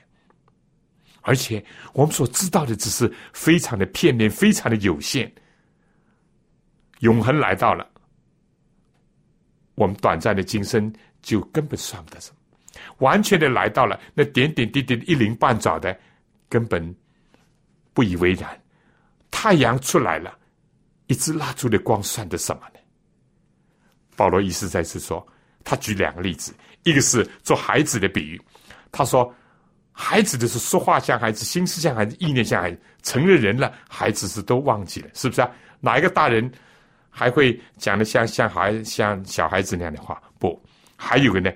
[1.22, 5.30] 而且我们所知道的只是非常的片面，非常的有限。
[7.00, 7.84] 永恒来到了，
[9.74, 12.36] 我们短暂的今生就根本算不得什么。
[12.98, 15.98] 完全的来到了，那点点滴滴的一鳞半爪的，
[16.48, 16.94] 根本
[18.00, 18.48] 不以为然。
[19.30, 20.34] 太阳出来了，
[21.06, 22.80] 一支蜡烛的光算得什么呢？
[24.16, 25.26] 保罗意思在此说，
[25.62, 28.40] 他举两个例子，一个是做孩子的比喻。
[28.90, 29.30] 他说，
[29.92, 32.80] 孩子的是说话像孩子，心思像孩子，意念像孩子。
[33.02, 35.50] 成了人了，孩子是都忘记了，是不是啊？
[35.78, 36.50] 哪一个大人
[37.10, 40.22] 还会讲的像像孩像小孩子那样的话？
[40.38, 40.58] 不，
[40.96, 41.52] 还有个呢，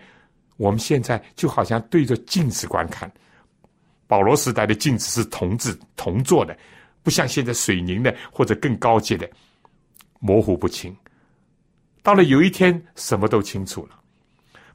[0.58, 3.10] 我们现在就好像对着镜子观看。
[4.06, 6.56] 保罗时代的镜子是铜制铜做的，
[7.02, 9.28] 不像现在水凝的或者更高阶的，
[10.20, 10.94] 模糊不清。
[12.02, 13.98] 到了有一天，什么都清楚了。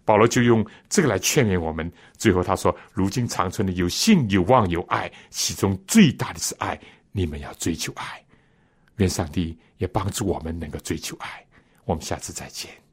[0.03, 1.91] 保罗就用这个来劝勉我们。
[2.17, 6.79] 最后他说：“如今长存的有信、有望、有爱，其中最大的是爱。
[7.11, 8.19] 你们要追求爱。
[8.95, 11.45] 愿上帝也帮助我们能够追求爱。
[11.85, 12.88] 我们下次再见。